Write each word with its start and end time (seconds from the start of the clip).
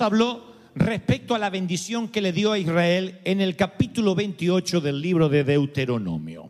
Habló 0.00 0.54
respecto 0.74 1.34
a 1.34 1.38
la 1.38 1.50
bendición 1.50 2.08
que 2.08 2.22
le 2.22 2.32
dio 2.32 2.52
a 2.52 2.58
Israel 2.58 3.20
en 3.24 3.42
el 3.42 3.54
capítulo 3.54 4.14
28 4.14 4.80
del 4.80 5.00
libro 5.00 5.28
de 5.28 5.44
Deuteronomio. 5.44 6.48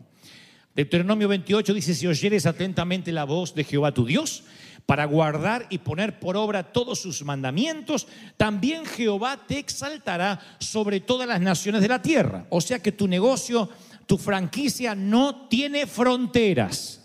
Deuteronomio 0.73 1.27
28 1.27 1.73
dice, 1.73 1.93
si 1.93 2.07
oyeres 2.07 2.45
atentamente 2.45 3.11
la 3.11 3.25
voz 3.25 3.53
de 3.53 3.65
Jehová 3.65 3.93
tu 3.93 4.05
Dios, 4.05 4.43
para 4.85 5.03
guardar 5.03 5.67
y 5.69 5.79
poner 5.79 6.19
por 6.19 6.37
obra 6.37 6.71
todos 6.71 7.01
sus 7.01 7.23
mandamientos, 7.25 8.07
también 8.37 8.85
Jehová 8.85 9.45
te 9.45 9.59
exaltará 9.59 10.39
sobre 10.59 11.01
todas 11.01 11.27
las 11.27 11.41
naciones 11.41 11.81
de 11.81 11.89
la 11.89 12.01
tierra. 12.01 12.45
O 12.49 12.61
sea 12.61 12.79
que 12.79 12.93
tu 12.93 13.07
negocio, 13.07 13.69
tu 14.05 14.17
franquicia 14.17 14.95
no 14.95 15.47
tiene 15.49 15.87
fronteras. 15.87 17.01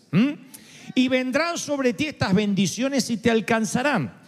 Y 0.94 1.08
vendrán 1.08 1.58
sobre 1.58 1.92
ti 1.92 2.06
estas 2.06 2.33
bendiciones 2.34 3.10
y 3.10 3.16
te 3.16 3.33
alcanzarán. 3.33 4.25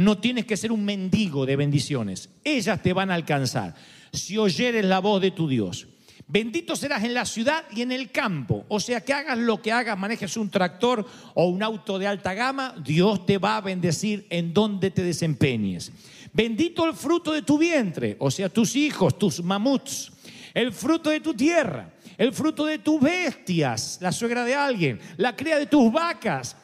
No 0.00 0.16
tienes 0.16 0.46
que 0.46 0.56
ser 0.56 0.72
un 0.72 0.82
mendigo 0.82 1.44
de 1.44 1.56
bendiciones. 1.56 2.30
Ellas 2.42 2.82
te 2.82 2.94
van 2.94 3.10
a 3.10 3.14
alcanzar. 3.14 3.74
Si 4.10 4.38
oyeres 4.38 4.82
la 4.82 4.98
voz 4.98 5.20
de 5.20 5.30
tu 5.30 5.46
Dios. 5.46 5.88
Bendito 6.26 6.74
serás 6.74 7.04
en 7.04 7.12
la 7.12 7.26
ciudad 7.26 7.64
y 7.70 7.82
en 7.82 7.92
el 7.92 8.10
campo. 8.10 8.64
O 8.68 8.80
sea, 8.80 9.02
que 9.02 9.12
hagas 9.12 9.36
lo 9.36 9.60
que 9.60 9.72
hagas, 9.72 9.98
manejes 9.98 10.38
un 10.38 10.48
tractor 10.48 11.06
o 11.34 11.48
un 11.48 11.62
auto 11.62 11.98
de 11.98 12.06
alta 12.06 12.32
gama, 12.32 12.74
Dios 12.82 13.26
te 13.26 13.36
va 13.36 13.58
a 13.58 13.60
bendecir 13.60 14.26
en 14.30 14.54
donde 14.54 14.90
te 14.90 15.02
desempeñes. 15.02 15.92
Bendito 16.32 16.86
el 16.86 16.94
fruto 16.94 17.32
de 17.32 17.42
tu 17.42 17.58
vientre, 17.58 18.16
o 18.20 18.30
sea, 18.30 18.48
tus 18.48 18.76
hijos, 18.76 19.18
tus 19.18 19.44
mamuts, 19.44 20.12
el 20.54 20.72
fruto 20.72 21.10
de 21.10 21.20
tu 21.20 21.34
tierra, 21.34 21.92
el 22.16 22.32
fruto 22.32 22.64
de 22.64 22.78
tus 22.78 22.98
bestias, 23.02 23.98
la 24.00 24.12
suegra 24.12 24.46
de 24.46 24.54
alguien, 24.54 24.98
la 25.18 25.36
cría 25.36 25.58
de 25.58 25.66
tus 25.66 25.92
vacas. 25.92 26.56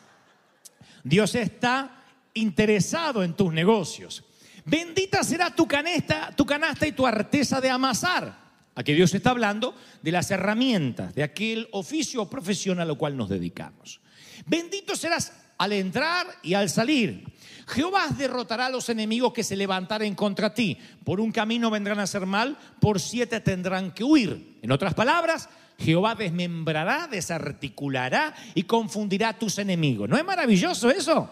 Dios 1.04 1.34
está 1.34 1.96
interesado 2.36 3.22
en 3.22 3.34
tus 3.34 3.52
negocios. 3.52 4.24
Bendita 4.64 5.22
será 5.22 5.54
tu 5.54 5.66
canasta, 5.66 6.32
tu 6.34 6.44
canasta 6.44 6.86
y 6.86 6.92
tu 6.92 7.06
arteza 7.06 7.60
de 7.60 7.70
amasar. 7.70 8.46
Aquí 8.74 8.92
Dios 8.92 9.14
está 9.14 9.30
hablando 9.30 9.74
de 10.02 10.12
las 10.12 10.30
herramientas, 10.30 11.14
de 11.14 11.22
aquel 11.22 11.68
oficio 11.72 12.22
o 12.22 12.30
profesión 12.30 12.78
a 12.78 12.84
lo 12.84 12.98
cual 12.98 13.16
nos 13.16 13.28
dedicamos. 13.28 14.00
Bendito 14.44 14.94
serás 14.96 15.32
al 15.56 15.72
entrar 15.72 16.26
y 16.42 16.54
al 16.54 16.68
salir. 16.68 17.24
Jehová 17.68 18.08
derrotará 18.16 18.66
a 18.66 18.70
los 18.70 18.88
enemigos 18.88 19.32
que 19.32 19.44
se 19.44 19.56
levantaren 19.56 20.14
contra 20.14 20.52
ti. 20.52 20.76
Por 21.04 21.20
un 21.20 21.32
camino 21.32 21.70
vendrán 21.70 21.98
a 21.98 22.04
hacer 22.04 22.26
mal, 22.26 22.58
por 22.80 23.00
siete 23.00 23.40
tendrán 23.40 23.92
que 23.92 24.04
huir. 24.04 24.58
En 24.62 24.70
otras 24.70 24.94
palabras, 24.94 25.48
Jehová 25.78 26.14
desmembrará, 26.14 27.06
desarticulará 27.06 28.34
y 28.54 28.64
confundirá 28.64 29.30
a 29.30 29.38
tus 29.38 29.58
enemigos. 29.58 30.08
¿No 30.08 30.16
es 30.16 30.24
maravilloso 30.24 30.90
eso? 30.90 31.30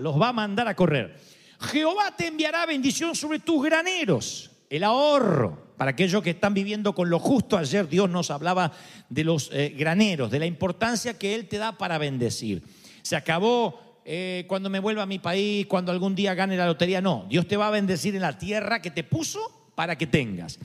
Los 0.00 0.20
va 0.20 0.28
a 0.28 0.32
mandar 0.32 0.68
a 0.68 0.76
correr. 0.76 1.16
Jehová 1.60 2.14
te 2.16 2.26
enviará 2.26 2.66
bendición 2.66 3.14
sobre 3.14 3.38
tus 3.38 3.64
graneros, 3.64 4.50
el 4.68 4.84
ahorro. 4.84 5.66
Para 5.76 5.90
aquellos 5.90 6.22
que 6.22 6.30
están 6.30 6.54
viviendo 6.54 6.94
con 6.94 7.10
lo 7.10 7.18
justo, 7.18 7.58
ayer 7.58 7.86
Dios 7.86 8.08
nos 8.08 8.30
hablaba 8.30 8.72
de 9.10 9.24
los 9.24 9.50
eh, 9.52 9.74
graneros, 9.76 10.30
de 10.30 10.38
la 10.38 10.46
importancia 10.46 11.18
que 11.18 11.34
Él 11.34 11.48
te 11.48 11.58
da 11.58 11.76
para 11.76 11.98
bendecir. 11.98 12.62
Se 13.02 13.14
acabó 13.14 14.00
eh, 14.06 14.44
cuando 14.48 14.70
me 14.70 14.78
vuelva 14.78 15.02
a 15.02 15.06
mi 15.06 15.18
país, 15.18 15.66
cuando 15.66 15.92
algún 15.92 16.14
día 16.14 16.34
gane 16.34 16.56
la 16.56 16.64
lotería. 16.64 17.02
No, 17.02 17.26
Dios 17.28 17.46
te 17.46 17.58
va 17.58 17.68
a 17.68 17.72
bendecir 17.72 18.14
en 18.14 18.22
la 18.22 18.38
tierra 18.38 18.80
que 18.80 18.90
te 18.90 19.04
puso 19.04 19.70
para 19.74 19.98
que 19.98 20.06
tengas. 20.06 20.58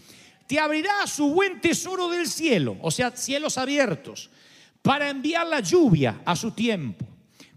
Te 0.47 0.59
abrirá 0.59 1.05
su 1.07 1.33
buen 1.33 1.59
tesoro 1.59 2.09
del 2.09 2.27
cielo, 2.27 2.77
o 2.81 2.89
sea, 2.91 3.11
cielos 3.11 3.57
abiertos, 3.57 4.29
para 4.81 5.09
enviar 5.09 5.45
la 5.47 5.59
lluvia 5.59 6.21
a 6.23 6.35
su 6.35 6.51
tiempo. 6.51 7.10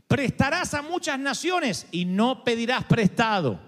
Prestarás 0.08 0.74
a 0.74 0.82
muchas 0.82 1.18
naciones 1.18 1.86
y 1.90 2.04
no 2.04 2.44
pedirás 2.44 2.84
prestado. 2.84 3.58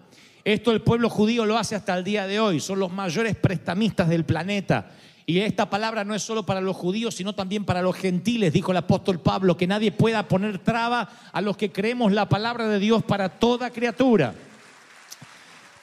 Esto 0.44 0.70
el 0.70 0.82
pueblo 0.82 1.10
judío 1.10 1.44
lo 1.44 1.58
hace 1.58 1.74
hasta 1.74 1.96
el 1.96 2.04
día 2.04 2.26
de 2.26 2.38
hoy. 2.38 2.60
Son 2.60 2.78
los 2.78 2.92
mayores 2.92 3.34
prestamistas 3.36 4.08
del 4.08 4.24
planeta. 4.24 4.92
Y 5.28 5.40
esta 5.40 5.68
palabra 5.68 6.04
no 6.04 6.14
es 6.14 6.22
solo 6.22 6.46
para 6.46 6.60
los 6.60 6.76
judíos, 6.76 7.16
sino 7.16 7.34
también 7.34 7.64
para 7.64 7.82
los 7.82 7.96
gentiles, 7.96 8.52
dijo 8.52 8.70
el 8.70 8.76
apóstol 8.76 9.18
Pablo, 9.18 9.56
que 9.56 9.66
nadie 9.66 9.90
pueda 9.90 10.28
poner 10.28 10.60
traba 10.60 11.08
a 11.32 11.40
los 11.40 11.56
que 11.56 11.72
creemos 11.72 12.12
la 12.12 12.28
palabra 12.28 12.68
de 12.68 12.78
Dios 12.78 13.02
para 13.02 13.28
toda 13.28 13.70
criatura. 13.70 14.34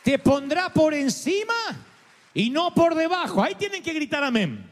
Te 0.01 0.17
pondrá 0.17 0.69
por 0.69 0.93
encima 0.93 1.53
y 2.33 2.49
no 2.49 2.73
por 2.73 2.95
debajo. 2.95 3.43
Ahí 3.43 3.55
tienen 3.55 3.83
que 3.83 3.91
gritar 3.91 4.23
amén. 4.23 4.65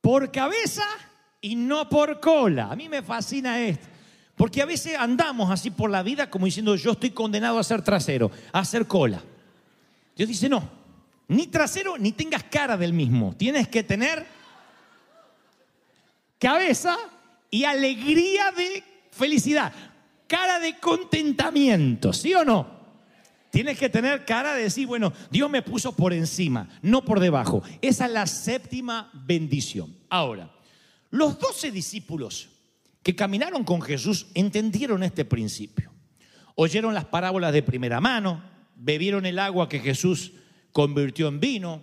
Por 0.00 0.32
cabeza 0.32 0.84
y 1.40 1.56
no 1.56 1.88
por 1.88 2.20
cola. 2.20 2.70
A 2.70 2.76
mí 2.76 2.88
me 2.88 3.02
fascina 3.02 3.60
esto. 3.60 3.86
Porque 4.36 4.62
a 4.62 4.66
veces 4.66 4.96
andamos 4.96 5.50
así 5.50 5.70
por 5.70 5.90
la 5.90 6.02
vida 6.02 6.30
como 6.30 6.46
diciendo 6.46 6.76
yo 6.76 6.92
estoy 6.92 7.10
condenado 7.10 7.58
a 7.58 7.64
ser 7.64 7.82
trasero, 7.82 8.30
a 8.52 8.64
ser 8.64 8.86
cola. 8.86 9.20
Dios 10.16 10.28
dice 10.28 10.48
no, 10.48 10.62
ni 11.26 11.48
trasero 11.48 11.98
ni 11.98 12.12
tengas 12.12 12.44
cara 12.44 12.76
del 12.76 12.92
mismo. 12.92 13.34
Tienes 13.36 13.66
que 13.66 13.82
tener 13.82 14.24
cabeza 16.38 16.96
y 17.50 17.64
alegría 17.64 18.52
de 18.52 18.84
felicidad, 19.10 19.72
cara 20.28 20.60
de 20.60 20.78
contentamiento, 20.78 22.12
¿sí 22.12 22.32
o 22.34 22.44
no? 22.44 22.78
Tienes 23.50 23.78
que 23.78 23.88
tener 23.88 24.24
cara 24.24 24.54
de 24.54 24.64
decir, 24.64 24.86
bueno, 24.86 25.12
Dios 25.30 25.50
me 25.50 25.62
puso 25.62 25.96
por 25.96 26.12
encima, 26.12 26.68
no 26.82 27.04
por 27.04 27.18
debajo. 27.18 27.62
Esa 27.80 28.06
es 28.06 28.12
la 28.12 28.26
séptima 28.26 29.10
bendición. 29.14 29.96
Ahora, 30.10 30.50
los 31.10 31.38
doce 31.38 31.70
discípulos 31.70 32.48
que 33.02 33.16
caminaron 33.16 33.64
con 33.64 33.80
Jesús 33.80 34.26
entendieron 34.34 35.02
este 35.02 35.24
principio. 35.24 35.90
Oyeron 36.56 36.92
las 36.94 37.06
parábolas 37.06 37.52
de 37.52 37.62
primera 37.62 38.00
mano, 38.00 38.42
bebieron 38.76 39.24
el 39.26 39.38
agua 39.38 39.68
que 39.68 39.80
Jesús 39.80 40.32
convirtió 40.72 41.28
en 41.28 41.40
vino, 41.40 41.82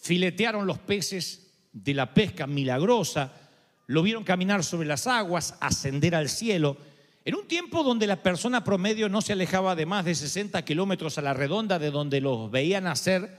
filetearon 0.00 0.66
los 0.66 0.78
peces 0.78 1.52
de 1.72 1.92
la 1.92 2.14
pesca 2.14 2.46
milagrosa, 2.46 3.32
lo 3.86 4.02
vieron 4.02 4.24
caminar 4.24 4.64
sobre 4.64 4.88
las 4.88 5.06
aguas, 5.06 5.56
ascender 5.60 6.14
al 6.14 6.28
cielo. 6.28 6.76
En 7.24 7.34
un 7.34 7.46
tiempo 7.46 7.82
donde 7.82 8.06
la 8.06 8.22
persona 8.22 8.64
promedio 8.64 9.08
no 9.08 9.20
se 9.20 9.32
alejaba 9.32 9.74
de 9.74 9.86
más 9.86 10.04
de 10.04 10.14
60 10.14 10.64
kilómetros 10.64 11.18
a 11.18 11.22
la 11.22 11.34
redonda 11.34 11.78
de 11.78 11.90
donde 11.90 12.20
los 12.20 12.50
veían 12.50 12.84
nacer 12.84 13.36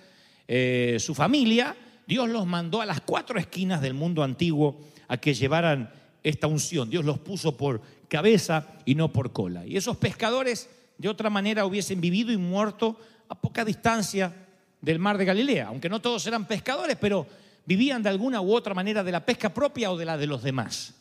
eh, 0.47 0.97
su 0.99 1.15
familia, 1.15 1.75
Dios 2.05 2.29
los 2.29 2.45
mandó 2.45 2.81
a 2.81 2.85
las 2.85 3.01
cuatro 3.01 3.39
esquinas 3.39 3.81
del 3.81 3.93
mundo 3.93 4.23
antiguo 4.23 4.79
a 5.07 5.17
que 5.17 5.33
llevaran 5.33 5.89
esta 6.23 6.47
unción. 6.47 6.89
Dios 6.89 7.05
los 7.05 7.19
puso 7.19 7.55
por 7.55 7.81
cabeza 8.07 8.67
y 8.85 8.95
no 8.95 9.11
por 9.11 9.31
cola. 9.31 9.65
Y 9.65 9.77
esos 9.77 9.97
pescadores 9.97 10.69
de 10.97 11.09
otra 11.09 11.29
manera 11.29 11.65
hubiesen 11.65 12.01
vivido 12.01 12.31
y 12.31 12.37
muerto 12.37 12.99
a 13.29 13.35
poca 13.35 13.63
distancia 13.65 14.33
del 14.81 14.99
mar 14.99 15.17
de 15.17 15.25
Galilea, 15.25 15.67
aunque 15.67 15.89
no 15.89 16.01
todos 16.01 16.25
eran 16.27 16.45
pescadores, 16.45 16.97
pero 16.99 17.25
vivían 17.65 18.01
de 18.03 18.09
alguna 18.09 18.41
u 18.41 18.53
otra 18.53 18.73
manera 18.73 19.03
de 19.03 19.11
la 19.11 19.25
pesca 19.25 19.53
propia 19.53 19.91
o 19.91 19.97
de 19.97 20.05
la 20.05 20.17
de 20.17 20.27
los 20.27 20.43
demás. 20.43 20.93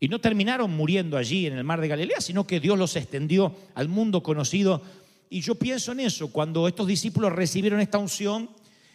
Y 0.00 0.08
no 0.08 0.20
terminaron 0.20 0.70
muriendo 0.74 1.16
allí 1.16 1.46
en 1.46 1.56
el 1.56 1.64
mar 1.64 1.80
de 1.80 1.88
Galilea, 1.88 2.20
sino 2.20 2.46
que 2.46 2.60
Dios 2.60 2.76
los 2.76 2.96
extendió 2.96 3.54
al 3.74 3.88
mundo 3.88 4.22
conocido. 4.22 4.82
Y 5.30 5.40
yo 5.40 5.54
pienso 5.54 5.92
en 5.92 6.00
eso, 6.00 6.32
cuando 6.32 6.66
estos 6.66 6.86
discípulos 6.86 7.32
recibieron 7.32 7.80
esta 7.80 7.98
unción, 7.98 8.50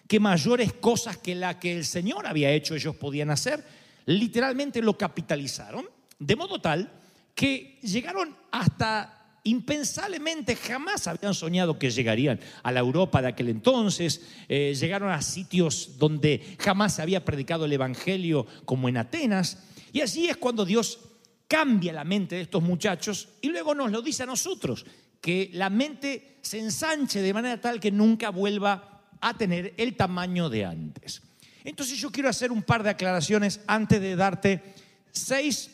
que 0.08 0.20
mayores 0.20 0.74
cosas 0.74 1.18
que 1.18 1.36
la 1.36 1.60
que 1.60 1.76
el 1.76 1.86
Señor 1.86 2.28
había 2.28 2.52
hecho 2.52 2.76
ellos 2.76 2.96
podían 2.96 3.30
hacer, 3.30 3.64
literalmente 4.08 4.82
lo 4.82 4.98
capitalizaron, 4.98 5.86
de 6.18 6.36
modo 6.36 6.60
tal 6.60 6.92
que 7.36 7.78
llegaron 7.84 8.36
hasta 8.52 9.14
impensablemente, 9.44 10.56
jamás 10.56 11.08
habían 11.08 11.34
soñado 11.34 11.78
que 11.78 11.92
llegarían 11.92 12.40
a 12.64 12.72
la 12.72 12.80
Europa 12.80 13.22
de 13.22 13.28
aquel 13.30 13.50
entonces, 13.50 14.22
eh, 14.50 14.76
llegaron 14.78 15.10
a 15.12 15.22
sitios 15.22 15.98
donde 15.98 16.58
jamás 16.60 16.96
se 16.96 17.02
había 17.02 17.24
predicado 17.24 17.66
el 17.66 17.74
Evangelio 17.74 18.46
como 18.66 18.90
en 18.90 18.98
Atenas, 18.98 19.64
y 19.94 20.02
allí 20.02 20.28
es 20.28 20.38
cuando 20.38 20.66
Dios 20.66 21.00
cambia 21.48 21.94
la 21.94 22.04
mente 22.04 22.36
de 22.36 22.42
estos 22.42 22.62
muchachos 22.62 23.30
y 23.42 23.50
luego 23.50 23.74
nos 23.74 23.92
lo 23.92 24.02
dice 24.02 24.24
a 24.24 24.26
nosotros, 24.26 24.86
que 25.22 25.50
la 25.54 25.70
mente 25.70 26.38
se 26.42 26.60
ensanche 26.60 27.22
de 27.22 27.34
manera 27.34 27.60
tal 27.60 27.80
que 27.80 27.92
nunca 27.92 28.30
vuelva 28.30 29.08
a 29.20 29.38
tener 29.38 29.74
el 29.78 29.96
tamaño 29.96 30.50
de 30.50 30.66
antes. 30.66 31.22
Entonces 31.68 32.00
yo 32.00 32.10
quiero 32.14 32.30
hacer 32.30 32.50
un 32.50 32.64
par 32.64 32.82
de 32.82 32.92
aclaraciones 32.92 33.60
antes 33.68 34.00
de 34.00 34.16
darte 34.16 34.64
seis 35.12 35.70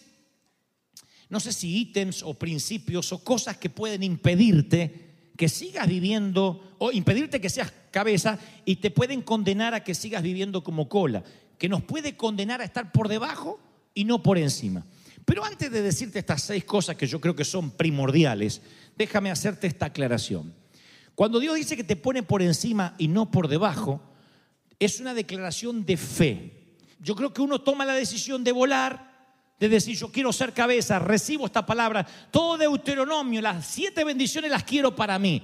no 1.29 1.39
sé 1.39 1.53
si 1.53 1.77
ítems 1.81 2.23
o 2.23 2.33
principios 2.33 3.11
o 3.13 3.23
cosas 3.23 3.57
que 3.57 3.69
pueden 3.69 4.01
impedirte 4.01 5.31
que 5.37 5.47
sigas 5.49 5.87
viviendo 5.87 6.75
o 6.79 6.91
impedirte 6.91 7.39
que 7.39 7.49
seas 7.49 7.71
cabeza 7.91 8.39
y 8.65 8.77
te 8.77 8.89
pueden 8.89 9.21
condenar 9.21 9.75
a 9.75 9.83
que 9.83 9.93
sigas 9.93 10.23
viviendo 10.23 10.63
como 10.63 10.89
cola, 10.89 11.23
que 11.59 11.69
nos 11.69 11.83
puede 11.83 12.17
condenar 12.17 12.61
a 12.61 12.65
estar 12.65 12.91
por 12.91 13.07
debajo 13.07 13.59
y 13.93 14.03
no 14.05 14.23
por 14.23 14.39
encima. 14.39 14.85
Pero 15.25 15.45
antes 15.45 15.71
de 15.71 15.83
decirte 15.83 16.19
estas 16.19 16.41
seis 16.41 16.65
cosas 16.65 16.95
que 16.95 17.07
yo 17.07 17.21
creo 17.21 17.35
que 17.35 17.45
son 17.45 17.69
primordiales, 17.69 18.61
déjame 18.97 19.29
hacerte 19.29 19.67
esta 19.67 19.87
aclaración. 19.87 20.53
Cuando 21.13 21.39
Dios 21.39 21.55
dice 21.55 21.77
que 21.77 21.83
te 21.83 21.95
pone 21.95 22.23
por 22.23 22.41
encima 22.41 22.95
y 22.97 23.07
no 23.07 23.29
por 23.29 23.47
debajo, 23.47 24.01
es 24.79 24.99
una 24.99 25.13
declaración 25.13 25.85
de 25.85 25.97
fe. 25.97 26.51
Yo 26.99 27.15
creo 27.15 27.33
que 27.33 27.41
uno 27.41 27.59
toma 27.59 27.85
la 27.85 27.93
decisión 27.93 28.43
de 28.43 28.51
volar, 28.51 29.11
de 29.59 29.69
decir 29.69 29.97
yo 29.97 30.11
quiero 30.11 30.33
ser 30.33 30.53
cabeza, 30.53 30.99
recibo 30.99 31.45
esta 31.45 31.65
palabra, 31.65 32.05
todo 32.31 32.57
Deuteronomio, 32.57 33.41
las 33.41 33.65
siete 33.65 34.03
bendiciones 34.03 34.51
las 34.51 34.63
quiero 34.63 34.95
para 34.95 35.19
mí. 35.19 35.41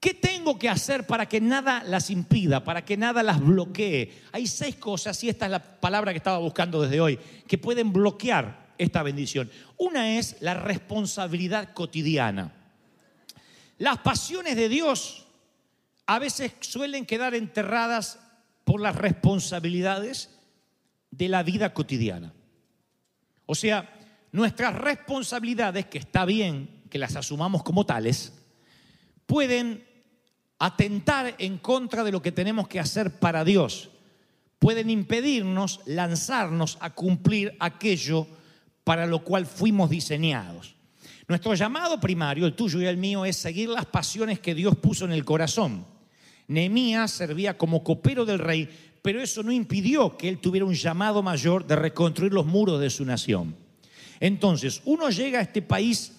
¿Qué 0.00 0.14
tengo 0.14 0.58
que 0.58 0.68
hacer 0.68 1.06
para 1.06 1.28
que 1.28 1.40
nada 1.42 1.82
las 1.84 2.08
impida, 2.08 2.64
para 2.64 2.84
que 2.84 2.96
nada 2.96 3.22
las 3.22 3.38
bloquee? 3.38 4.10
Hay 4.32 4.46
seis 4.46 4.76
cosas, 4.76 5.22
y 5.24 5.28
esta 5.28 5.44
es 5.44 5.50
la 5.52 5.62
palabra 5.80 6.12
que 6.12 6.16
estaba 6.16 6.38
buscando 6.38 6.80
desde 6.80 7.00
hoy, 7.00 7.18
que 7.46 7.58
pueden 7.58 7.92
bloquear 7.92 8.70
esta 8.78 9.02
bendición. 9.02 9.50
Una 9.76 10.18
es 10.18 10.36
la 10.40 10.54
responsabilidad 10.54 11.74
cotidiana. 11.74 12.54
Las 13.76 13.98
pasiones 13.98 14.56
de 14.56 14.70
Dios 14.70 15.26
a 16.06 16.18
veces 16.18 16.52
suelen 16.60 17.04
quedar 17.04 17.34
enterradas 17.34 18.18
por 18.70 18.80
las 18.80 18.94
responsabilidades 18.94 20.30
de 21.10 21.28
la 21.28 21.42
vida 21.42 21.74
cotidiana. 21.74 22.32
O 23.44 23.56
sea, 23.56 23.98
nuestras 24.30 24.76
responsabilidades, 24.76 25.86
que 25.86 25.98
está 25.98 26.24
bien 26.24 26.84
que 26.88 27.00
las 27.00 27.16
asumamos 27.16 27.64
como 27.64 27.84
tales, 27.84 28.32
pueden 29.26 29.84
atentar 30.60 31.34
en 31.38 31.58
contra 31.58 32.04
de 32.04 32.12
lo 32.12 32.22
que 32.22 32.30
tenemos 32.30 32.68
que 32.68 32.78
hacer 32.78 33.18
para 33.18 33.42
Dios. 33.42 33.90
Pueden 34.60 34.88
impedirnos 34.88 35.80
lanzarnos 35.86 36.78
a 36.80 36.90
cumplir 36.90 37.56
aquello 37.58 38.28
para 38.84 39.04
lo 39.04 39.24
cual 39.24 39.46
fuimos 39.46 39.90
diseñados. 39.90 40.76
Nuestro 41.26 41.54
llamado 41.54 41.98
primario, 41.98 42.46
el 42.46 42.54
tuyo 42.54 42.80
y 42.80 42.86
el 42.86 42.98
mío, 42.98 43.24
es 43.24 43.34
seguir 43.34 43.68
las 43.68 43.86
pasiones 43.86 44.38
que 44.38 44.54
Dios 44.54 44.76
puso 44.76 45.06
en 45.06 45.10
el 45.10 45.24
corazón. 45.24 45.89
Nehemías 46.50 47.12
servía 47.12 47.56
como 47.56 47.84
copero 47.84 48.24
del 48.24 48.40
rey, 48.40 48.68
pero 49.02 49.22
eso 49.22 49.44
no 49.44 49.52
impidió 49.52 50.16
que 50.16 50.28
él 50.28 50.38
tuviera 50.38 50.66
un 50.66 50.74
llamado 50.74 51.22
mayor 51.22 51.64
de 51.64 51.76
reconstruir 51.76 52.32
los 52.32 52.44
muros 52.44 52.80
de 52.80 52.90
su 52.90 53.04
nación. 53.04 53.54
Entonces, 54.18 54.82
uno 54.84 55.10
llega 55.10 55.38
a 55.38 55.42
este 55.42 55.62
país 55.62 56.12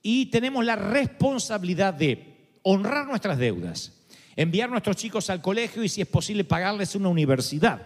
y 0.00 0.26
tenemos 0.26 0.64
la 0.64 0.76
responsabilidad 0.76 1.94
de 1.94 2.58
honrar 2.62 3.08
nuestras 3.08 3.38
deudas, 3.38 3.92
enviar 4.36 4.68
a 4.68 4.70
nuestros 4.70 4.94
chicos 4.94 5.28
al 5.30 5.42
colegio 5.42 5.82
y 5.82 5.88
si 5.88 6.00
es 6.00 6.06
posible 6.06 6.44
pagarles 6.44 6.94
una 6.94 7.08
universidad. 7.08 7.82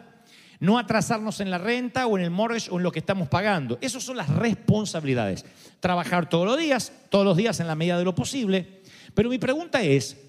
No 0.61 0.79
atrasarnos 0.79 1.41
en 1.41 1.51
la 1.51 1.57
renta 1.57 2.07
o 2.07 2.19
en 2.19 2.25
el 2.25 2.31
mortgage 2.31 2.71
o 2.71 2.77
en 2.77 2.83
lo 2.83 2.93
que 2.93 2.99
estamos 2.99 3.29
pagando. 3.29 3.79
Esas 3.81 4.03
son 4.03 4.19
las 4.19 4.29
responsabilidades. 4.29 5.47
Trabajar 5.81 6.29
todos 6.29 6.45
los 6.45 6.59
días, 6.59 6.93
todos 7.09 7.25
los 7.25 7.39
días 7.39 7.59
en 7.61 7.67
la 7.67 7.75
medida 7.75 7.99
de 7.99 8.05
lo 8.05 8.15
posible. 8.15 8.83
Pero 9.15 9.31
mi 9.31 9.39
pregunta 9.39 9.83
es, 9.83 10.26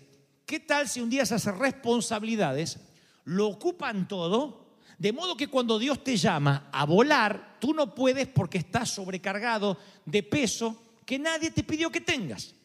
¿qué 0.47 0.61
tal 0.61 0.88
si 0.88 1.01
un 1.01 1.09
día 1.11 1.21
esas 1.23 1.45
responsabilidades 1.45 2.79
lo 3.25 3.47
ocupan 3.47 4.07
todo? 4.07 4.65
De 4.97 5.13
modo 5.13 5.38
que 5.38 5.49
cuando 5.49 5.77
Dios 5.77 6.03
te 6.03 6.17
llama 6.17 6.69
a 6.71 6.85
volar, 6.85 7.57
tú 7.59 7.73
no 7.73 7.94
puedes 7.94 8.27
porque 8.27 8.57
estás 8.57 8.89
sobrecargado 8.89 9.77
de 10.05 10.23
peso 10.23 10.95
que 11.05 11.19
nadie 11.19 11.51
te 11.51 11.63
pidió 11.63 11.91
que 11.91 12.01
tengas. 12.01 12.55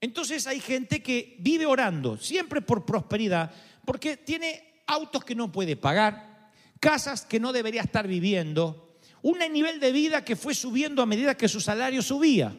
Entonces 0.00 0.46
hay 0.46 0.60
gente 0.60 1.02
que 1.02 1.36
vive 1.38 1.66
orando, 1.66 2.16
siempre 2.16 2.60
por 2.60 2.84
prosperidad, 2.84 3.52
porque 3.84 4.16
tiene 4.16 4.82
autos 4.86 5.24
que 5.24 5.34
no 5.34 5.52
puede 5.52 5.76
pagar, 5.76 6.50
casas 6.80 7.24
que 7.24 7.38
no 7.38 7.52
debería 7.52 7.82
estar 7.82 8.08
viviendo, 8.08 8.98
un 9.22 9.38
nivel 9.38 9.78
de 9.78 9.92
vida 9.92 10.24
que 10.24 10.36
fue 10.36 10.54
subiendo 10.54 11.02
a 11.02 11.06
medida 11.06 11.36
que 11.36 11.48
su 11.48 11.60
salario 11.60 12.02
subía. 12.02 12.56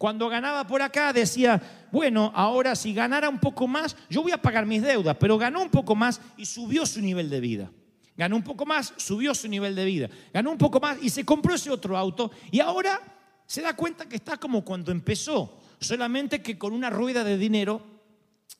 Cuando 0.00 0.30
ganaba 0.30 0.66
por 0.66 0.80
acá 0.80 1.12
decía, 1.12 1.60
bueno, 1.92 2.32
ahora 2.34 2.74
si 2.74 2.94
ganara 2.94 3.28
un 3.28 3.38
poco 3.38 3.68
más, 3.68 3.94
yo 4.08 4.22
voy 4.22 4.32
a 4.32 4.40
pagar 4.40 4.64
mis 4.64 4.80
deudas, 4.80 5.14
pero 5.20 5.36
ganó 5.36 5.60
un 5.60 5.68
poco 5.68 5.94
más 5.94 6.22
y 6.38 6.46
subió 6.46 6.86
su 6.86 7.02
nivel 7.02 7.28
de 7.28 7.38
vida. 7.38 7.70
Ganó 8.16 8.36
un 8.36 8.42
poco 8.42 8.64
más, 8.64 8.94
subió 8.96 9.34
su 9.34 9.46
nivel 9.46 9.74
de 9.74 9.84
vida. 9.84 10.08
Ganó 10.32 10.52
un 10.52 10.56
poco 10.56 10.80
más 10.80 10.96
y 11.02 11.10
se 11.10 11.26
compró 11.26 11.54
ese 11.54 11.70
otro 11.70 11.98
auto 11.98 12.30
y 12.50 12.60
ahora 12.60 12.98
se 13.44 13.60
da 13.60 13.76
cuenta 13.76 14.08
que 14.08 14.16
está 14.16 14.38
como 14.38 14.64
cuando 14.64 14.90
empezó 14.90 15.60
solamente 15.78 16.40
que 16.40 16.56
con 16.56 16.72
una 16.72 16.88
rueda 16.88 17.22
de 17.22 17.36
dinero 17.36 17.82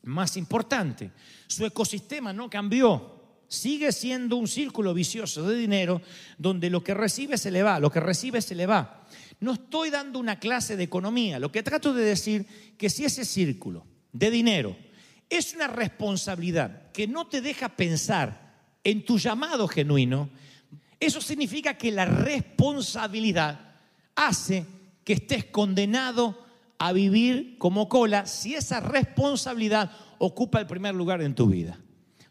más 0.02 0.36
importante. 0.36 1.10
Su 1.46 1.64
ecosistema 1.64 2.34
no 2.34 2.50
cambió. 2.50 3.18
Sigue 3.48 3.92
siendo 3.92 4.36
un 4.36 4.46
círculo 4.46 4.92
vicioso 4.92 5.48
de 5.48 5.56
dinero 5.56 6.02
donde 6.36 6.68
lo 6.68 6.84
que 6.84 6.92
recibe 6.92 7.38
se 7.38 7.50
le 7.50 7.62
va, 7.62 7.80
lo 7.80 7.90
que 7.90 7.98
recibe 7.98 8.42
se 8.42 8.54
le 8.54 8.66
va. 8.66 9.06
No 9.40 9.54
estoy 9.54 9.90
dando 9.90 10.18
una 10.18 10.38
clase 10.38 10.76
de 10.76 10.84
economía. 10.84 11.38
Lo 11.38 11.50
que 11.50 11.62
trato 11.62 11.94
de 11.94 12.04
decir 12.04 12.46
que 12.76 12.90
si 12.90 13.04
ese 13.04 13.24
círculo 13.24 13.86
de 14.12 14.30
dinero 14.30 14.76
es 15.28 15.54
una 15.54 15.66
responsabilidad 15.66 16.92
que 16.92 17.08
no 17.08 17.26
te 17.26 17.40
deja 17.40 17.70
pensar 17.70 18.50
en 18.84 19.04
tu 19.04 19.18
llamado 19.18 19.66
genuino, 19.66 20.28
eso 20.98 21.20
significa 21.20 21.78
que 21.78 21.90
la 21.90 22.04
responsabilidad 22.04 23.78
hace 24.14 24.66
que 25.04 25.14
estés 25.14 25.46
condenado 25.46 26.46
a 26.78 26.92
vivir 26.92 27.56
como 27.58 27.88
cola 27.88 28.26
si 28.26 28.54
esa 28.54 28.80
responsabilidad 28.80 29.90
ocupa 30.18 30.60
el 30.60 30.66
primer 30.66 30.94
lugar 30.94 31.22
en 31.22 31.34
tu 31.34 31.46
vida. 31.46 31.78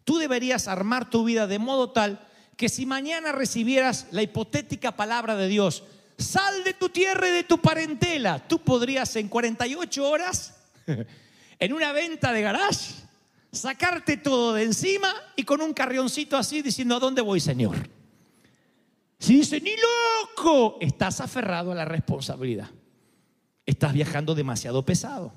Tú 0.04 0.18
deberías 0.18 0.68
armar 0.68 1.10
tu 1.10 1.24
vida 1.24 1.48
de 1.48 1.60
modo 1.60 1.92
tal 1.92 2.28
que 2.58 2.70
si 2.70 2.86
mañana 2.86 3.32
recibieras 3.32 4.08
la 4.12 4.22
hipotética 4.22 4.96
palabra 4.96 5.36
de 5.36 5.48
Dios, 5.48 5.84
sal 6.20 6.64
de 6.64 6.74
tu 6.74 6.90
tierra 6.90 7.28
y 7.30 7.32
de 7.32 7.44
tu 7.44 7.58
parentela, 7.60 8.48
tú 8.48 8.60
podrías 8.60 9.16
en 9.16 9.28
48 9.28 10.08
horas, 10.08 10.56
en 11.60 11.74
una 11.74 11.92
venta 11.92 12.32
de 12.32 12.42
garage, 12.42 12.94
sacarte 13.52 14.18
todo 14.18 14.54
de 14.54 14.64
encima 14.64 15.12
y 15.36 15.44
con 15.44 15.62
un 15.62 15.74
carrioncito 15.74 16.38
así 16.38 16.62
diciendo, 16.62 16.96
¿a 16.96 17.00
dónde 17.00 17.22
voy, 17.22 17.40
Señor? 17.40 17.90
Si 19.18 19.38
dice, 19.38 19.60
ni 19.60 19.72
loco, 19.76 20.78
estás 20.80 21.20
aferrado 21.20 21.72
a 21.72 21.76
la 21.76 21.86
responsabilidad 21.86 22.70
estás 23.70 23.94
viajando 23.94 24.34
demasiado 24.34 24.84
pesado. 24.84 25.32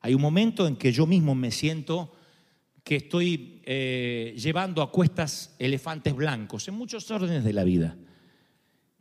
Hay 0.00 0.14
un 0.14 0.20
momento 0.20 0.66
en 0.66 0.76
que 0.76 0.92
yo 0.92 1.06
mismo 1.06 1.34
me 1.34 1.50
siento 1.50 2.12
que 2.84 2.96
estoy 2.96 3.62
eh, 3.64 4.34
llevando 4.36 4.82
a 4.82 4.90
cuestas 4.90 5.54
elefantes 5.58 6.14
blancos 6.14 6.68
en 6.68 6.74
muchos 6.74 7.10
órdenes 7.10 7.42
de 7.42 7.52
la 7.54 7.64
vida. 7.64 7.96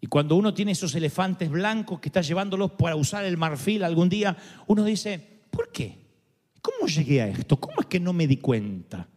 Y 0.04 0.08
cuando 0.08 0.36
uno 0.36 0.52
tiene 0.52 0.72
esos 0.72 0.96
elefantes 0.96 1.50
blancos 1.50 2.00
que 2.00 2.10
está 2.10 2.22
llevándolos 2.22 2.72
para 2.72 2.96
usar 2.96 3.24
el 3.24 3.38
marfil 3.38 3.84
algún 3.84 4.10
día, 4.10 4.36
uno 4.66 4.84
dice, 4.84 5.42
¿por 5.52 5.72
qué? 5.72 5.96
¿Cómo 6.60 6.88
llegué 6.88 7.22
a 7.22 7.28
esto? 7.28 7.58
¿Cómo 7.58 7.82
es 7.82 7.86
que 7.86 8.00
no 8.00 8.12
me 8.12 8.26
di 8.26 8.38
cuenta? 8.38 9.08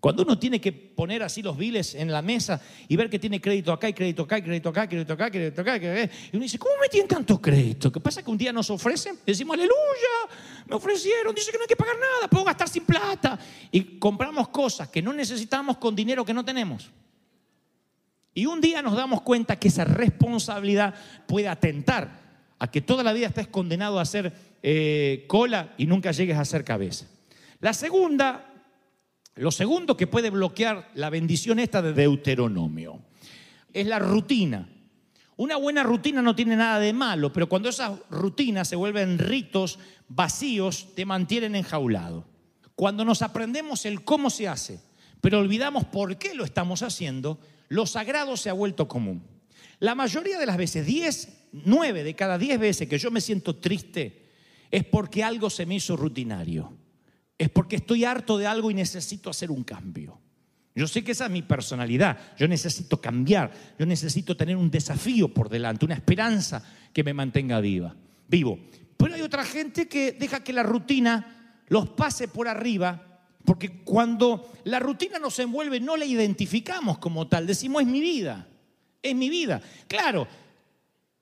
Cuando 0.00 0.24
uno 0.24 0.36
tiene 0.36 0.60
que 0.60 0.72
poner 0.72 1.22
así 1.22 1.40
los 1.40 1.56
biles 1.56 1.94
en 1.94 2.12
la 2.12 2.20
mesa 2.20 2.60
y 2.88 2.96
ver 2.96 3.08
que 3.08 3.18
tiene 3.18 3.40
crédito 3.40 3.72
acá 3.72 3.88
y 3.88 3.94
crédito 3.94 4.24
acá 4.24 4.36
y 4.36 4.42
crédito 4.42 4.68
acá, 4.68 4.86
crédito 4.88 5.12
acá, 5.14 5.30
crédito 5.30 5.60
acá, 5.62 5.76
y 5.78 6.36
uno 6.36 6.42
dice, 6.42 6.58
¿cómo 6.58 6.74
me 6.82 6.88
tienen 6.88 7.08
tanto 7.08 7.40
crédito? 7.40 7.90
¿Qué 7.90 8.00
pasa 8.00 8.22
que 8.22 8.30
un 8.30 8.36
día 8.36 8.52
nos 8.52 8.68
ofrecen? 8.68 9.20
Decimos, 9.24 9.54
aleluya, 9.54 9.76
me 10.66 10.74
ofrecieron, 10.74 11.34
dice 11.34 11.50
que 11.52 11.56
no 11.56 11.62
hay 11.62 11.68
que 11.68 11.76
pagar 11.76 11.96
nada, 11.96 12.28
puedo 12.28 12.44
gastar 12.44 12.68
sin 12.68 12.84
plata. 12.84 13.38
Y 13.70 13.98
compramos 13.98 14.48
cosas 14.48 14.88
que 14.88 15.00
no 15.00 15.12
necesitamos 15.12 15.78
con 15.78 15.94
dinero 15.96 16.24
que 16.24 16.34
no 16.34 16.44
tenemos. 16.44 16.90
Y 18.34 18.46
un 18.46 18.60
día 18.60 18.82
nos 18.82 18.96
damos 18.96 19.22
cuenta 19.22 19.58
que 19.58 19.68
esa 19.68 19.84
responsabilidad 19.84 20.94
puede 21.26 21.48
atentar 21.48 22.20
a 22.58 22.70
que 22.70 22.80
toda 22.80 23.02
la 23.02 23.12
vida 23.12 23.28
estés 23.28 23.46
condenado 23.46 23.98
a 23.98 24.02
hacer 24.02 24.32
eh, 24.62 25.24
cola 25.28 25.74
y 25.78 25.86
nunca 25.86 26.12
llegues 26.12 26.36
a 26.36 26.44
ser 26.44 26.64
cabeza. 26.64 27.06
La 27.60 27.72
segunda 27.72 28.50
lo 29.36 29.50
segundo 29.50 29.96
que 29.96 30.06
puede 30.06 30.30
bloquear 30.30 30.90
la 30.94 31.10
bendición 31.10 31.58
esta 31.58 31.82
de 31.82 31.92
Deuteronomio 31.92 33.00
es 33.72 33.86
la 33.86 33.98
rutina. 33.98 34.68
Una 35.36 35.56
buena 35.56 35.82
rutina 35.82 36.22
no 36.22 36.36
tiene 36.36 36.54
nada 36.54 36.78
de 36.78 36.92
malo, 36.92 37.32
pero 37.32 37.48
cuando 37.48 37.68
esas 37.68 37.98
rutinas 38.10 38.68
se 38.68 38.76
vuelven 38.76 39.18
ritos 39.18 39.80
vacíos, 40.08 40.94
te 40.94 41.04
mantienen 41.04 41.56
enjaulado. 41.56 42.24
Cuando 42.76 43.04
nos 43.04 43.22
aprendemos 43.22 43.84
el 43.86 44.04
cómo 44.04 44.30
se 44.30 44.46
hace, 44.46 44.78
pero 45.20 45.40
olvidamos 45.40 45.84
por 45.84 46.16
qué 46.16 46.34
lo 46.34 46.44
estamos 46.44 46.82
haciendo, 46.84 47.40
lo 47.68 47.86
sagrado 47.86 48.36
se 48.36 48.50
ha 48.50 48.54
vuelto 48.54 48.88
común. 48.88 49.22
La 49.80 49.94
mayoría 49.94 50.38
de 50.38 50.46
las 50.46 50.56
veces, 50.56 50.86
10, 50.86 51.28
9 51.52 52.04
de 52.04 52.14
cada 52.14 52.38
10 52.38 52.58
veces 52.58 52.88
que 52.88 52.98
yo 52.98 53.10
me 53.10 53.20
siento 53.20 53.56
triste, 53.56 54.24
es 54.70 54.84
porque 54.84 55.22
algo 55.22 55.50
se 55.50 55.66
me 55.66 55.76
hizo 55.76 55.96
rutinario 55.96 56.76
es 57.38 57.50
porque 57.50 57.76
estoy 57.76 58.04
harto 58.04 58.38
de 58.38 58.46
algo 58.46 58.70
y 58.70 58.74
necesito 58.74 59.30
hacer 59.30 59.50
un 59.50 59.64
cambio. 59.64 60.20
Yo 60.74 60.86
sé 60.88 61.04
que 61.04 61.12
esa 61.12 61.26
es 61.26 61.30
mi 61.30 61.42
personalidad. 61.42 62.18
Yo 62.36 62.48
necesito 62.48 63.00
cambiar. 63.00 63.52
Yo 63.78 63.86
necesito 63.86 64.36
tener 64.36 64.56
un 64.56 64.70
desafío 64.70 65.32
por 65.32 65.48
delante, 65.48 65.84
una 65.84 65.94
esperanza 65.94 66.64
que 66.92 67.04
me 67.04 67.14
mantenga 67.14 67.60
viva, 67.60 67.94
vivo. 68.28 68.58
Pero 68.96 69.14
hay 69.14 69.20
otra 69.20 69.44
gente 69.44 69.86
que 69.88 70.12
deja 70.12 70.42
que 70.42 70.52
la 70.52 70.62
rutina 70.62 71.60
los 71.68 71.90
pase 71.90 72.28
por 72.28 72.48
arriba, 72.48 73.13
porque 73.44 73.82
cuando 73.82 74.52
la 74.64 74.78
rutina 74.78 75.18
nos 75.18 75.38
envuelve 75.38 75.80
no 75.80 75.96
la 75.96 76.04
identificamos 76.04 76.98
como 76.98 77.28
tal. 77.28 77.46
Decimos, 77.46 77.82
es 77.82 77.88
mi 77.88 78.00
vida, 78.00 78.46
es 79.02 79.14
mi 79.14 79.28
vida. 79.28 79.60
Claro, 79.86 80.26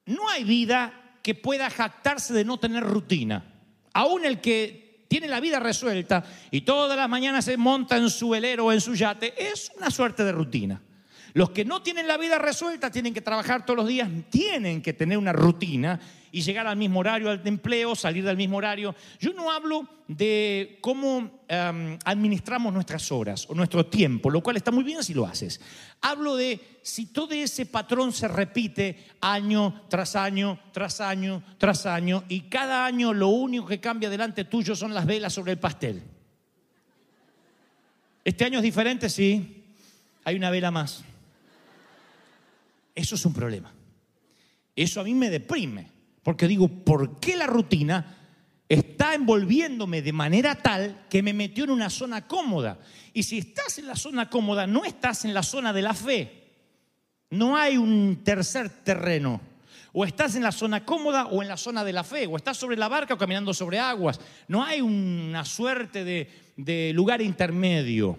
no 0.07 0.29
hay 0.29 0.45
vida 0.45 1.19
que 1.23 1.35
pueda 1.35 1.69
jactarse 1.71 2.33
de 2.33 2.45
no 2.45 2.59
tener 2.59 2.85
rutina. 2.85 3.45
Aún 3.93 4.25
el 4.25 4.41
que 4.41 5.05
tiene 5.09 5.29
la 5.29 5.41
vida 5.41 5.61
resuelta 5.61 6.25
y 6.51 6.63
todas 6.63 6.97
las 6.97 7.09
mañanas 7.09 7.45
se 7.45 7.57
monta 7.57 7.97
en 7.97 8.09
su 8.09 8.31
velero 8.31 8.67
o 8.67 8.73
en 8.73 8.81
su 8.81 8.95
yate, 8.95 9.35
es 9.37 9.71
una 9.77 9.91
suerte 9.91 10.25
de 10.25 10.33
rutina. 10.33 10.81
Los 11.35 11.51
que 11.51 11.65
no 11.65 11.83
tienen 11.83 12.07
la 12.07 12.19
vida 12.19 12.39
resuelta 12.39 12.91
tienen 12.91 13.15
que 13.15 13.23
trabajar 13.23 13.65
todos 13.65 13.79
los 13.79 13.89
días, 13.89 14.09
tienen 14.29 14.83
que 14.83 14.93
tener 14.93 15.17
una 15.17 15.33
rutina 15.33 15.99
y 16.31 16.43
llegar 16.43 16.67
al 16.67 16.77
mismo 16.77 17.01
horario 17.01 17.31
al 17.31 17.47
empleo, 17.47 17.95
salir 17.95 18.25
del 18.25 18.37
mismo 18.37 18.59
horario. 18.59 18.95
Yo 19.19 19.33
no 19.33 19.51
hablo 19.51 19.89
de 20.09 20.79
cómo 20.81 21.19
um, 21.19 21.99
administramos 22.05 22.73
nuestras 22.73 23.11
horas 23.13 23.47
o 23.49 23.55
nuestro 23.55 23.87
tiempo, 23.87 24.31
lo 24.31 24.43
cual 24.43 24.57
está 24.57 24.71
muy 24.71 24.85
bien 24.85 25.03
si 25.03 25.15
lo 25.15 25.27
haces. 25.27 25.61
Hablo 26.03 26.37
de 26.37 26.79
si 26.83 27.07
todo 27.07 27.33
ese 27.33 27.65
patrón 27.65 28.13
se 28.13 28.29
repite 28.29 29.07
año 29.21 29.85
tras 29.89 30.17
año, 30.17 30.59
tras 30.73 31.01
año, 31.01 31.43
tras 31.57 31.87
año, 31.87 32.25
y 32.29 32.43
cada 32.43 32.85
año 32.85 33.15
lo 33.15 33.29
único 33.29 33.67
que 33.67 33.81
cambia 33.81 34.11
delante 34.11 34.45
tuyo 34.45 34.77
son 34.77 34.93
las 34.93 35.07
velas 35.07 35.33
sobre 35.33 35.53
el 35.53 35.59
pastel. 35.59 36.03
Este 38.25 38.45
año 38.45 38.59
es 38.59 38.63
diferente, 38.63 39.09
sí. 39.09 39.65
Hay 40.25 40.37
una 40.37 40.51
vela 40.51 40.71
más. 40.71 41.05
Eso 42.95 43.15
es 43.15 43.25
un 43.25 43.33
problema. 43.33 43.73
Eso 44.75 45.01
a 45.01 45.05
mí 45.05 45.15
me 45.15 45.31
deprime. 45.31 45.91
Porque 46.23 46.47
digo, 46.47 46.69
¿por 46.69 47.19
qué 47.19 47.37
la 47.37 47.47
rutina 47.47 48.19
está 48.69 49.15
envolviéndome 49.15 50.03
de 50.03 50.13
manera 50.13 50.55
tal 50.55 51.07
que 51.11 51.23
me 51.23 51.33
metió 51.33 51.65
en 51.65 51.71
una 51.71 51.91
zona 51.91 52.27
cómoda? 52.27 52.79
Y 53.13 53.25
si 53.25 53.39
estás 53.39 53.79
en 53.79 53.87
la 53.87 53.97
zona 53.97 54.31
cómoda, 54.31 54.67
no 54.67 54.85
estás 54.85 55.25
en 55.25 55.35
la 55.35 55.43
zona 55.43 55.73
de 55.73 55.83
la 55.83 55.95
fe. 55.95 56.43
No 57.31 57.57
hay 57.57 57.77
un 57.77 58.21
tercer 58.23 58.69
terreno. 58.69 59.41
O 59.95 60.05
estás 60.05 60.37
en 60.37 60.43
la 60.43 60.53
zona 60.53 60.85
cómoda 60.85 61.27
o 61.27 61.43
en 61.43 61.49
la 61.49 61.57
zona 61.57 61.85
de 61.85 61.93
la 61.93 62.05
fe. 62.05 62.27
O 62.27 62.37
estás 62.37 62.57
sobre 62.57 62.77
la 62.77 62.89
barca 62.89 63.15
o 63.15 63.19
caminando 63.19 63.53
sobre 63.53 63.79
aguas. 63.79 64.21
No 64.49 64.65
hay 64.65 64.81
una 64.81 65.45
suerte 65.45 66.05
de, 66.05 66.93
lugar 66.95 67.21
intermedio. 67.21 68.17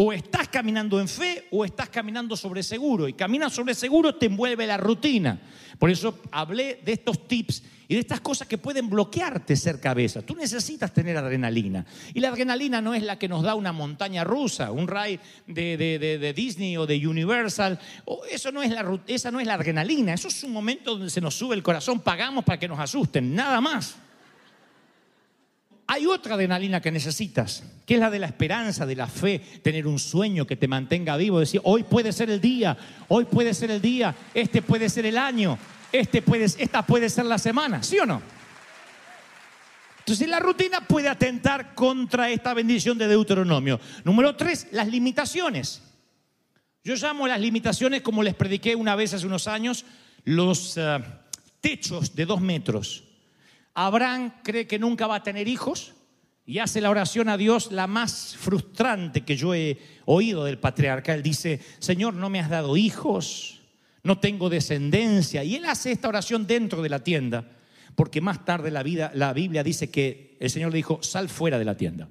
O 0.00 0.12
estás 0.12 0.46
caminando 0.46 1.00
en 1.00 1.08
fe 1.08 1.48
o 1.50 1.64
estás 1.64 1.88
caminando 1.88 2.36
sobre 2.36 2.62
seguro. 2.62 3.08
Y 3.08 3.14
caminar 3.14 3.50
sobre 3.50 3.74
seguro 3.74 4.14
te 4.14 4.26
envuelve 4.26 4.64
la 4.64 4.76
rutina. 4.76 5.40
Por 5.76 5.90
eso 5.90 6.20
hablé 6.30 6.80
de 6.84 6.92
estos 6.92 7.26
tips 7.26 7.64
y 7.88 7.94
de 7.94 8.00
estas 8.00 8.20
cosas 8.20 8.46
que 8.46 8.58
pueden 8.58 8.88
bloquearte 8.88 9.56
ser 9.56 9.80
cabeza. 9.80 10.22
Tú 10.22 10.36
necesitas 10.36 10.94
tener 10.94 11.16
adrenalina. 11.16 11.84
Y 12.14 12.20
la 12.20 12.28
adrenalina 12.28 12.80
no 12.80 12.94
es 12.94 13.02
la 13.02 13.18
que 13.18 13.26
nos 13.26 13.42
da 13.42 13.56
una 13.56 13.72
montaña 13.72 14.22
rusa, 14.22 14.70
un 14.70 14.86
ride 14.86 15.18
de, 15.48 15.76
de, 15.76 15.98
de, 15.98 16.32
Disney 16.32 16.76
o 16.76 16.86
de 16.86 17.04
Universal. 17.04 17.80
Eso 18.30 18.52
no 18.52 18.62
es 18.62 18.70
la, 18.70 19.00
esa 19.08 19.32
no 19.32 19.40
es 19.40 19.48
la 19.48 19.54
adrenalina. 19.54 20.14
Eso 20.14 20.28
es 20.28 20.44
un 20.44 20.52
momento 20.52 20.92
donde 20.92 21.10
se 21.10 21.20
nos 21.20 21.34
sube 21.34 21.56
el 21.56 21.64
corazón, 21.64 21.98
pagamos 21.98 22.44
para 22.44 22.60
que 22.60 22.68
nos 22.68 22.78
asusten, 22.78 23.34
nada 23.34 23.60
más. 23.60 23.96
Hay 25.90 26.04
otra 26.04 26.34
adrenalina 26.34 26.82
que 26.82 26.92
necesitas, 26.92 27.64
que 27.86 27.94
es 27.94 28.00
la 28.00 28.10
de 28.10 28.18
la 28.18 28.26
esperanza, 28.26 28.84
de 28.84 28.94
la 28.94 29.06
fe, 29.06 29.38
tener 29.62 29.86
un 29.86 29.98
sueño 29.98 30.46
que 30.46 30.54
te 30.54 30.68
mantenga 30.68 31.16
vivo, 31.16 31.40
decir, 31.40 31.62
hoy 31.64 31.82
puede 31.82 32.12
ser 32.12 32.28
el 32.28 32.42
día, 32.42 32.76
hoy 33.08 33.24
puede 33.24 33.54
ser 33.54 33.70
el 33.70 33.80
día, 33.80 34.14
este 34.34 34.60
puede 34.60 34.90
ser 34.90 35.06
el 35.06 35.16
año, 35.16 35.58
este 35.90 36.22
esta 36.58 36.84
puede 36.84 37.08
ser 37.08 37.24
la 37.24 37.38
semana, 37.38 37.82
¿sí 37.82 37.98
o 37.98 38.04
no? 38.04 38.20
Entonces 40.00 40.28
la 40.28 40.40
rutina 40.40 40.82
puede 40.82 41.08
atentar 41.08 41.74
contra 41.74 42.28
esta 42.28 42.52
bendición 42.52 42.98
de 42.98 43.08
Deuteronomio. 43.08 43.80
Número 44.04 44.36
tres, 44.36 44.68
las 44.72 44.88
limitaciones. 44.88 45.82
Yo 46.84 46.96
llamo 46.96 47.26
las 47.26 47.40
limitaciones, 47.40 48.02
como 48.02 48.22
les 48.22 48.34
prediqué 48.34 48.76
una 48.76 48.94
vez 48.94 49.14
hace 49.14 49.26
unos 49.26 49.48
años, 49.48 49.86
los 50.24 50.76
uh, 50.76 51.00
techos 51.62 52.14
de 52.14 52.26
dos 52.26 52.42
metros. 52.42 53.07
Abraham 53.74 54.32
cree 54.42 54.66
que 54.66 54.78
nunca 54.78 55.06
va 55.06 55.16
a 55.16 55.22
tener 55.22 55.48
hijos 55.48 55.94
y 56.48 56.60
hace 56.60 56.80
la 56.80 56.88
oración 56.88 57.28
a 57.28 57.36
Dios 57.36 57.72
la 57.72 57.86
más 57.86 58.34
frustrante 58.38 59.20
que 59.20 59.36
yo 59.36 59.54
he 59.54 59.78
oído 60.06 60.44
del 60.44 60.58
patriarca. 60.58 61.12
Él 61.12 61.22
dice, 61.22 61.60
Señor, 61.78 62.14
no 62.14 62.30
me 62.30 62.40
has 62.40 62.48
dado 62.48 62.78
hijos, 62.78 63.60
no 64.02 64.18
tengo 64.18 64.48
descendencia. 64.48 65.44
Y 65.44 65.56
él 65.56 65.66
hace 65.66 65.92
esta 65.92 66.08
oración 66.08 66.46
dentro 66.46 66.80
de 66.80 66.88
la 66.88 67.04
tienda, 67.04 67.50
porque 67.94 68.22
más 68.22 68.46
tarde 68.46 68.70
la, 68.70 69.32
Biblia 69.34 69.62
dice 69.62 69.90
que 69.90 70.38
el 70.40 70.48
Señor 70.48 70.72
le 70.72 70.78
dijo, 70.78 71.02
sal 71.02 71.28
fuera 71.28 71.58
de 71.58 71.66
la 71.66 71.76
tienda. 71.76 72.08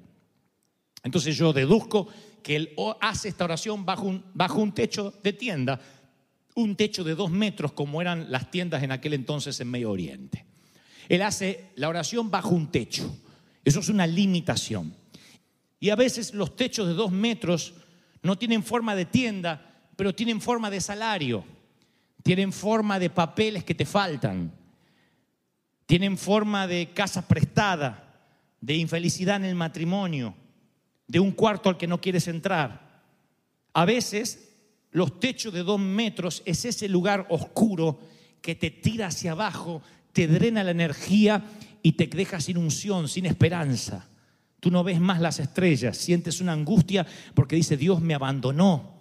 Entonces 1.02 1.36
yo 1.36 1.52
deduzco 1.52 2.06
que 2.40 2.54
él 2.54 2.76
hace 3.00 3.28
esta 3.28 3.44
oración 3.44 3.84
bajo 3.84 4.60
un 4.60 4.72
techo 4.72 5.12
de 5.24 5.32
tienda, 5.32 5.80
un 6.54 6.76
techo 6.76 7.02
de 7.02 7.16
dos 7.16 7.32
metros 7.32 7.72
como 7.72 8.00
eran 8.00 8.30
las 8.30 8.52
tiendas 8.52 8.84
en 8.84 8.92
aquel 8.92 9.14
entonces 9.14 9.58
en 9.58 9.68
Medio 9.68 9.90
Oriente. 9.90 10.47
Él 11.08 11.22
hace 11.22 11.70
la 11.76 11.88
oración 11.88 12.30
bajo 12.30 12.50
un 12.50 12.70
techo. 12.70 13.16
Eso 13.64 13.80
es 13.80 13.88
una 13.88 14.06
limitación. 14.06 14.94
Y 15.80 15.90
a 15.90 15.96
veces 15.96 16.34
los 16.34 16.56
techos 16.56 16.86
de 16.86 16.94
dos 16.94 17.10
metros 17.12 17.74
no 18.22 18.36
tienen 18.36 18.62
forma 18.62 18.94
de 18.94 19.04
tienda, 19.04 19.88
pero 19.96 20.14
tienen 20.14 20.40
forma 20.40 20.70
de 20.70 20.80
salario. 20.80 21.44
Tienen 22.22 22.52
forma 22.52 22.98
de 22.98 23.10
papeles 23.10 23.64
que 23.64 23.74
te 23.74 23.86
faltan. 23.86 24.52
Tienen 25.86 26.18
forma 26.18 26.66
de 26.66 26.90
casa 26.92 27.26
prestada, 27.26 28.20
de 28.60 28.76
infelicidad 28.76 29.36
en 29.36 29.44
el 29.44 29.54
matrimonio, 29.54 30.34
de 31.06 31.20
un 31.20 31.32
cuarto 31.32 31.70
al 31.70 31.78
que 31.78 31.86
no 31.86 32.00
quieres 32.00 32.28
entrar. 32.28 33.02
A 33.72 33.84
veces 33.84 34.52
los 34.90 35.20
techos 35.20 35.52
de 35.54 35.62
dos 35.62 35.80
metros 35.80 36.42
es 36.44 36.64
ese 36.64 36.88
lugar 36.88 37.26
oscuro 37.30 38.00
que 38.42 38.54
te 38.54 38.70
tira 38.70 39.06
hacia 39.06 39.32
abajo 39.32 39.82
te 40.12 40.26
drena 40.26 40.64
la 40.64 40.70
energía 40.70 41.44
y 41.82 41.92
te 41.92 42.06
deja 42.06 42.40
sin 42.40 42.58
unción, 42.58 43.08
sin 43.08 43.26
esperanza. 43.26 44.08
Tú 44.60 44.70
no 44.70 44.82
ves 44.82 45.00
más 45.00 45.20
las 45.20 45.38
estrellas, 45.38 45.96
sientes 45.96 46.40
una 46.40 46.52
angustia 46.52 47.06
porque 47.34 47.56
dice 47.56 47.76
Dios 47.76 48.00
me 48.00 48.14
abandonó. 48.14 48.98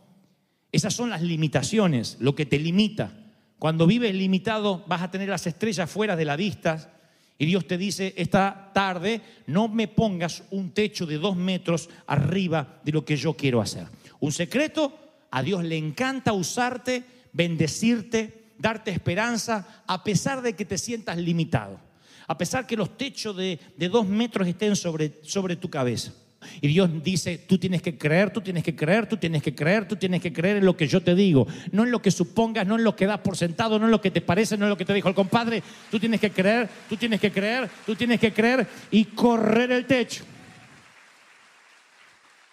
Esas 0.72 0.94
son 0.94 1.10
las 1.10 1.22
limitaciones, 1.22 2.18
lo 2.20 2.36
que 2.36 2.46
te 2.46 2.60
limita. 2.60 3.12
Cuando 3.58 3.88
vives 3.88 4.14
limitado 4.14 4.84
vas 4.88 5.02
a 5.02 5.10
tener 5.10 5.30
las 5.30 5.48
estrellas 5.48 5.90
fuera 5.90 6.16
de 6.16 6.26
la 6.26 6.36
vista 6.36 6.94
y 7.40 7.46
Dios 7.46 7.66
te 7.66 7.78
dice 7.78 8.14
esta 8.18 8.72
tarde 8.74 9.22
no 9.48 9.68
me 9.68 9.88
pongas 9.88 10.44
un 10.52 10.72
techo 10.72 11.06
de 11.06 11.18
dos 11.18 11.36
metros 11.36 11.90
arriba 12.06 12.80
de 12.84 12.92
lo 12.92 13.04
que 13.04 13.16
yo 13.16 13.36
quiero 13.36 13.62
hacer. 13.62 13.88
Un 14.20 14.32
secreto, 14.32 14.98
a 15.32 15.42
Dios 15.42 15.64
le 15.64 15.78
encanta 15.78 16.34
usarte, 16.34 17.04
bendecirte, 17.34 18.47
darte 18.58 18.92
esperanza 18.92 19.84
a 19.86 20.04
pesar 20.04 20.42
de 20.42 20.54
que 20.54 20.66
te 20.66 20.78
sientas 20.78 21.18
limitado, 21.18 21.80
a 22.28 22.38
pesar 22.38 22.68
que 22.68 22.78
los 22.78 22.98
techos 22.98 23.36
de, 23.36 23.60
de 23.78 23.90
dos 23.90 24.08
metros 24.08 24.48
estén 24.48 24.76
sobre, 24.76 25.20
sobre 25.24 25.56
tu 25.56 25.70
cabeza. 25.70 26.14
Y 26.62 26.68
Dios 26.68 26.90
dice, 27.04 27.38
tú 27.38 27.58
tienes 27.58 27.82
que 27.82 27.98
creer, 27.98 28.32
tú 28.32 28.42
tienes 28.42 28.64
que 28.64 28.76
creer, 28.76 29.08
tú 29.08 29.18
tienes 29.18 29.42
que 29.42 29.56
creer, 29.56 29.88
tú 29.88 29.96
tienes 29.96 30.22
que 30.22 30.32
creer 30.32 30.58
en 30.58 30.66
lo 30.66 30.78
que 30.78 30.88
yo 30.88 31.02
te 31.02 31.16
digo, 31.16 31.48
no 31.72 31.84
en 31.84 31.92
lo 31.92 32.02
que 32.02 32.12
supongas, 32.12 32.66
no 32.66 32.76
en 32.76 32.84
lo 32.84 32.96
que 32.96 33.08
das 33.08 33.20
por 33.20 33.36
sentado, 33.36 33.80
no 33.80 33.86
en 33.86 33.92
lo 33.92 34.02
que 34.02 34.12
te 34.12 34.22
parece, 34.22 34.58
no 34.58 34.66
en 34.66 34.70
lo 34.70 34.78
que 34.78 34.86
te 34.86 34.94
dijo 34.94 35.10
el 35.10 35.16
compadre, 35.16 35.64
tú 35.90 36.00
tienes 36.00 36.22
que 36.22 36.32
creer, 36.32 36.70
tú 36.88 36.96
tienes 36.96 37.20
que 37.20 37.32
creer, 37.32 37.70
tú 37.86 37.96
tienes 37.96 38.20
que 38.20 38.32
creer 38.32 38.68
y 38.92 39.06
correr 39.06 39.72
el 39.72 39.86
techo. 39.86 40.24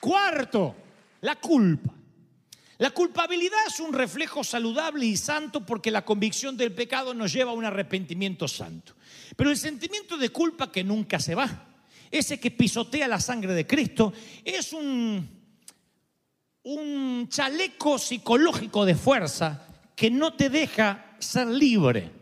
Cuarto, 0.00 0.74
la 1.20 1.36
culpa. 1.36 1.93
La 2.84 2.90
culpabilidad 2.90 3.60
es 3.66 3.80
un 3.80 3.94
reflejo 3.94 4.44
saludable 4.44 5.06
y 5.06 5.16
santo 5.16 5.64
porque 5.64 5.90
la 5.90 6.04
convicción 6.04 6.54
del 6.54 6.74
pecado 6.74 7.14
nos 7.14 7.32
lleva 7.32 7.52
a 7.52 7.54
un 7.54 7.64
arrepentimiento 7.64 8.46
santo. 8.46 8.92
Pero 9.36 9.48
el 9.48 9.56
sentimiento 9.56 10.18
de 10.18 10.28
culpa 10.28 10.70
que 10.70 10.84
nunca 10.84 11.18
se 11.18 11.34
va, 11.34 11.66
ese 12.10 12.38
que 12.38 12.50
pisotea 12.50 13.08
la 13.08 13.20
sangre 13.20 13.54
de 13.54 13.66
Cristo, 13.66 14.12
es 14.44 14.74
un, 14.74 15.30
chaleco 17.30 17.96
psicológico 17.96 18.84
de 18.84 18.94
fuerza 18.96 19.66
que 19.96 20.10
no 20.10 20.34
te 20.34 20.50
deja 20.50 21.16
ser 21.18 21.46
libre. 21.46 22.12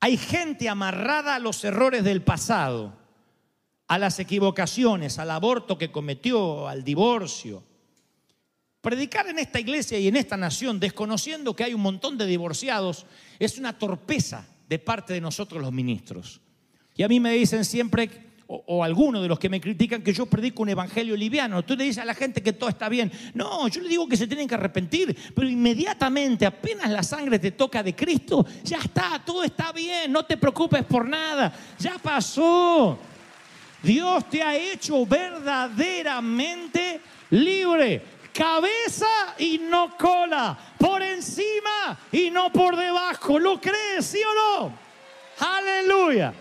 Hay 0.00 0.16
gente 0.16 0.70
amarrada 0.70 1.34
a 1.34 1.38
los 1.38 1.62
errores 1.64 2.02
del 2.02 2.22
pasado, 2.22 2.96
a 3.88 3.98
las 3.98 4.20
equivocaciones, 4.20 5.18
al 5.18 5.30
aborto 5.32 5.76
que 5.76 5.92
cometió, 5.92 6.66
al 6.66 6.82
divorcio, 6.82 7.67
Predicar 8.88 9.28
en 9.28 9.38
esta 9.38 9.60
iglesia 9.60 9.98
y 9.98 10.08
en 10.08 10.16
esta 10.16 10.38
nación, 10.38 10.80
desconociendo 10.80 11.54
que 11.54 11.62
hay 11.62 11.74
un 11.74 11.82
montón 11.82 12.16
de 12.16 12.24
divorciados, 12.24 13.04
es 13.38 13.58
una 13.58 13.78
torpeza 13.78 14.48
de 14.66 14.78
parte 14.78 15.12
de 15.12 15.20
nosotros 15.20 15.60
los 15.60 15.70
ministros. 15.70 16.40
Y 16.96 17.02
a 17.02 17.08
mí 17.08 17.20
me 17.20 17.32
dicen 17.32 17.66
siempre, 17.66 18.08
o, 18.46 18.64
o 18.66 18.82
algunos 18.82 19.20
de 19.20 19.28
los 19.28 19.38
que 19.38 19.50
me 19.50 19.60
critican 19.60 20.00
que 20.00 20.14
yo 20.14 20.24
predico 20.24 20.62
un 20.62 20.70
evangelio 20.70 21.14
liviano. 21.18 21.62
Tú 21.66 21.76
le 21.76 21.84
dices 21.84 21.98
a 21.98 22.06
la 22.06 22.14
gente 22.14 22.42
que 22.42 22.54
todo 22.54 22.70
está 22.70 22.88
bien. 22.88 23.12
No, 23.34 23.68
yo 23.68 23.82
le 23.82 23.90
digo 23.90 24.08
que 24.08 24.16
se 24.16 24.26
tienen 24.26 24.48
que 24.48 24.54
arrepentir, 24.54 25.14
pero 25.34 25.46
inmediatamente, 25.46 26.46
apenas 26.46 26.88
la 26.88 27.02
sangre 27.02 27.38
te 27.38 27.50
toca 27.50 27.82
de 27.82 27.94
Cristo, 27.94 28.46
ya 28.64 28.78
está, 28.78 29.22
todo 29.22 29.44
está 29.44 29.70
bien, 29.70 30.10
no 30.10 30.24
te 30.24 30.38
preocupes 30.38 30.82
por 30.84 31.06
nada, 31.06 31.52
ya 31.78 31.98
pasó. 31.98 32.98
Dios 33.82 34.30
te 34.30 34.42
ha 34.42 34.56
hecho 34.56 35.04
verdaderamente 35.04 37.02
libre. 37.28 38.16
Cabeza 38.38 39.34
y 39.36 39.58
no 39.58 39.96
cola. 39.96 40.56
Por 40.78 41.02
encima 41.02 41.98
y 42.12 42.30
no 42.30 42.52
por 42.52 42.76
debajo. 42.76 43.36
¿Lo 43.36 43.60
crees, 43.60 44.06
sí 44.06 44.20
o 44.22 44.60
no? 44.60 44.78
Aleluya. 45.40 46.32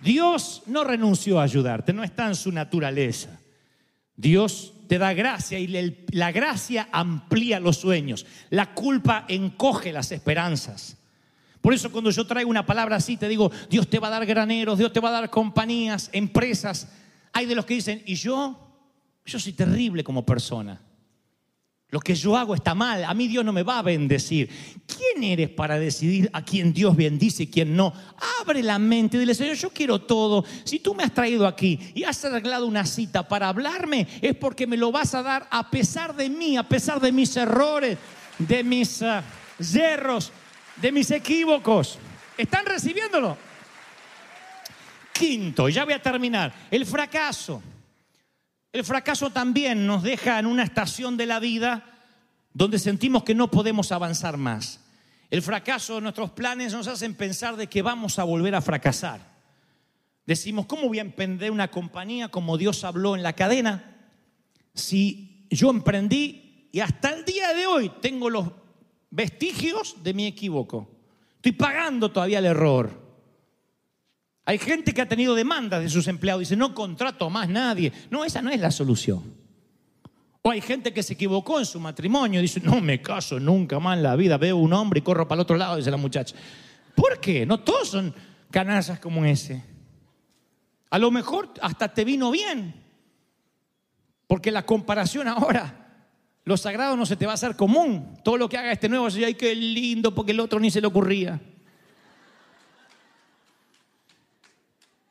Dios 0.00 0.64
no 0.66 0.82
renunció 0.82 1.38
a 1.38 1.44
ayudarte, 1.44 1.92
no 1.92 2.02
está 2.02 2.26
en 2.26 2.34
su 2.34 2.50
naturaleza. 2.50 3.38
Dios 4.16 4.72
te 4.88 4.98
da 4.98 5.14
gracia 5.14 5.60
y 5.60 5.68
la 6.08 6.32
gracia 6.32 6.88
amplía 6.90 7.60
los 7.60 7.76
sueños. 7.76 8.26
La 8.50 8.74
culpa 8.74 9.26
encoge 9.28 9.92
las 9.92 10.10
esperanzas. 10.10 10.96
Por 11.60 11.72
eso 11.72 11.92
cuando 11.92 12.10
yo 12.10 12.26
traigo 12.26 12.50
una 12.50 12.66
palabra 12.66 12.96
así, 12.96 13.16
te 13.16 13.28
digo, 13.28 13.52
Dios 13.70 13.88
te 13.88 14.00
va 14.00 14.08
a 14.08 14.10
dar 14.10 14.26
graneros, 14.26 14.76
Dios 14.76 14.92
te 14.92 14.98
va 14.98 15.10
a 15.10 15.20
dar 15.20 15.30
compañías, 15.30 16.10
empresas. 16.12 16.88
Hay 17.32 17.46
de 17.46 17.54
los 17.54 17.64
que 17.64 17.74
dicen, 17.74 18.02
¿y 18.06 18.16
yo? 18.16 18.65
Yo 19.26 19.40
soy 19.40 19.52
terrible 19.52 20.04
como 20.04 20.24
persona. 20.24 20.80
Lo 21.90 22.00
que 22.00 22.16
yo 22.16 22.36
hago 22.36 22.54
está 22.54 22.74
mal, 22.74 23.04
a 23.04 23.14
mí 23.14 23.28
Dios 23.28 23.44
no 23.44 23.52
me 23.52 23.62
va 23.62 23.78
a 23.78 23.82
bendecir. 23.82 24.48
¿Quién 24.86 25.22
eres 25.22 25.50
para 25.50 25.78
decidir 25.78 26.28
a 26.32 26.44
quién 26.44 26.72
Dios 26.72 26.96
bendice 26.96 27.44
y 27.44 27.46
quién 27.46 27.76
no? 27.76 27.92
Abre 28.40 28.62
la 28.62 28.78
mente 28.78 29.18
dile, 29.18 29.34
Señor, 29.34 29.56
yo 29.56 29.70
quiero 29.70 30.00
todo. 30.00 30.44
Si 30.64 30.80
tú 30.80 30.94
me 30.94 31.04
has 31.04 31.14
traído 31.14 31.46
aquí 31.46 31.78
y 31.94 32.02
has 32.02 32.24
arreglado 32.24 32.66
una 32.66 32.84
cita 32.84 33.28
para 33.28 33.48
hablarme, 33.48 34.08
es 34.20 34.34
porque 34.34 34.66
me 34.66 34.76
lo 34.76 34.90
vas 34.90 35.14
a 35.14 35.22
dar 35.22 35.46
a 35.50 35.70
pesar 35.70 36.16
de 36.16 36.28
mí, 36.28 36.56
a 36.56 36.64
pesar 36.64 37.00
de 37.00 37.12
mis 37.12 37.36
errores, 37.36 37.98
de 38.38 38.64
mis 38.64 39.02
ah, 39.02 39.22
yerros, 39.58 40.32
de 40.82 40.90
mis 40.90 41.10
equívocos. 41.12 41.98
¿Están 42.36 42.66
recibiéndolo? 42.66 43.36
Quinto, 45.12 45.68
ya 45.68 45.84
voy 45.84 45.94
a 45.94 46.02
terminar, 46.02 46.52
el 46.68 46.84
fracaso. 46.84 47.62
El 48.76 48.84
fracaso 48.84 49.30
también 49.30 49.86
nos 49.86 50.02
deja 50.02 50.38
en 50.38 50.44
una 50.44 50.62
estación 50.62 51.16
de 51.16 51.24
la 51.24 51.40
vida 51.40 51.82
donde 52.52 52.78
sentimos 52.78 53.24
que 53.24 53.34
no 53.34 53.50
podemos 53.50 53.90
avanzar 53.90 54.36
más. 54.36 54.84
El 55.30 55.40
fracaso 55.40 55.94
de 55.94 56.02
nuestros 56.02 56.32
planes 56.32 56.74
nos 56.74 56.86
hacen 56.86 57.14
pensar 57.14 57.56
de 57.56 57.68
que 57.68 57.80
vamos 57.80 58.18
a 58.18 58.24
volver 58.24 58.54
a 58.54 58.60
fracasar. 58.60 59.34
Decimos, 60.26 60.66
¿cómo 60.66 60.88
voy 60.88 60.98
a 60.98 61.00
emprender 61.00 61.50
una 61.50 61.70
compañía 61.70 62.28
como 62.28 62.58
Dios 62.58 62.84
habló 62.84 63.16
en 63.16 63.22
la 63.22 63.32
cadena? 63.32 63.96
Si 64.74 65.46
yo 65.48 65.70
emprendí 65.70 66.68
y 66.70 66.80
hasta 66.80 67.14
el 67.14 67.24
día 67.24 67.54
de 67.54 67.66
hoy 67.66 67.90
tengo 68.02 68.28
los 68.28 68.50
vestigios 69.08 69.96
de 70.02 70.12
mi 70.12 70.26
equívoco. 70.26 70.90
Estoy 71.36 71.52
pagando 71.52 72.10
todavía 72.10 72.40
el 72.40 72.44
error. 72.44 73.05
Hay 74.48 74.58
gente 74.58 74.94
que 74.94 75.02
ha 75.02 75.08
tenido 75.08 75.34
demandas 75.34 75.82
de 75.82 75.88
sus 75.90 76.06
empleados 76.06 76.42
y 76.42 76.44
dice, 76.44 76.56
no 76.56 76.72
contrato 76.72 77.28
más 77.28 77.48
nadie. 77.48 77.92
No, 78.10 78.24
esa 78.24 78.40
no 78.40 78.50
es 78.50 78.60
la 78.60 78.70
solución. 78.70 79.34
O 80.40 80.50
hay 80.52 80.60
gente 80.60 80.92
que 80.92 81.02
se 81.02 81.14
equivocó 81.14 81.58
en 81.58 81.66
su 81.66 81.80
matrimonio 81.80 82.38
y 82.38 82.42
dice, 82.42 82.60
no 82.60 82.80
me 82.80 83.02
caso 83.02 83.40
nunca 83.40 83.80
más 83.80 83.96
en 83.96 84.04
la 84.04 84.14
vida. 84.14 84.38
Veo 84.38 84.56
un 84.56 84.72
hombre 84.72 85.00
y 85.00 85.02
corro 85.02 85.26
para 85.26 85.40
el 85.40 85.42
otro 85.42 85.56
lado, 85.56 85.76
dice 85.76 85.90
la 85.90 85.96
muchacha. 85.96 86.36
¿Por 86.94 87.18
qué? 87.18 87.44
No 87.44 87.58
todos 87.58 87.88
son 87.88 88.14
canallas 88.52 89.00
como 89.00 89.24
ese. 89.24 89.64
A 90.90 90.98
lo 91.00 91.10
mejor 91.10 91.52
hasta 91.60 91.92
te 91.92 92.04
vino 92.04 92.30
bien. 92.30 92.72
Porque 94.28 94.52
la 94.52 94.64
comparación 94.64 95.26
ahora, 95.26 96.04
lo 96.44 96.56
sagrado 96.56 96.96
no 96.96 97.04
se 97.04 97.16
te 97.16 97.26
va 97.26 97.32
a 97.32 97.34
hacer 97.34 97.56
común. 97.56 98.14
Todo 98.22 98.36
lo 98.36 98.48
que 98.48 98.58
haga 98.58 98.70
este 98.70 98.88
nuevo, 98.88 99.08
ay, 99.08 99.34
qué 99.34 99.56
lindo, 99.56 100.14
porque 100.14 100.30
el 100.30 100.38
otro 100.38 100.60
ni 100.60 100.70
se 100.70 100.80
le 100.80 100.86
ocurría. 100.86 101.40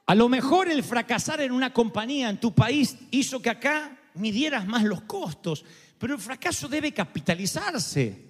A 0.08 0.13
lo 0.13 0.30
mejor 0.30 0.70
el 0.70 0.84
fracasar 0.84 1.41
en 1.41 1.52
una 1.52 1.74
compañía 1.74 2.30
en 2.30 2.39
tu 2.39 2.54
país 2.54 2.96
hizo 3.12 3.41
que 3.41 3.50
acá 3.50 3.98
midieras 4.13 4.68
más 4.68 4.84
los 4.84 5.02
costos, 5.02 5.65
pero 5.98 6.13
el 6.13 6.20
fracaso 6.20 6.68
debe 6.68 6.91
capitalizarse, 6.91 8.24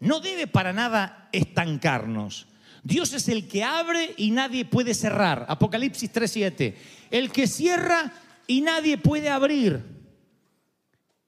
no 0.00 0.20
debe 0.20 0.46
para 0.46 0.72
nada 0.72 1.28
estancarnos. 1.32 2.46
Dios 2.82 3.12
es 3.12 3.28
el 3.28 3.46
que 3.46 3.64
abre 3.64 4.14
y 4.16 4.30
nadie 4.30 4.64
puede 4.64 4.94
cerrar. 4.94 5.44
Apocalipsis 5.48 6.10
3:7. 6.10 6.74
El 7.10 7.30
que 7.30 7.46
cierra 7.46 8.12
y 8.46 8.62
nadie 8.62 8.96
puede 8.96 9.28
abrir. 9.28 9.84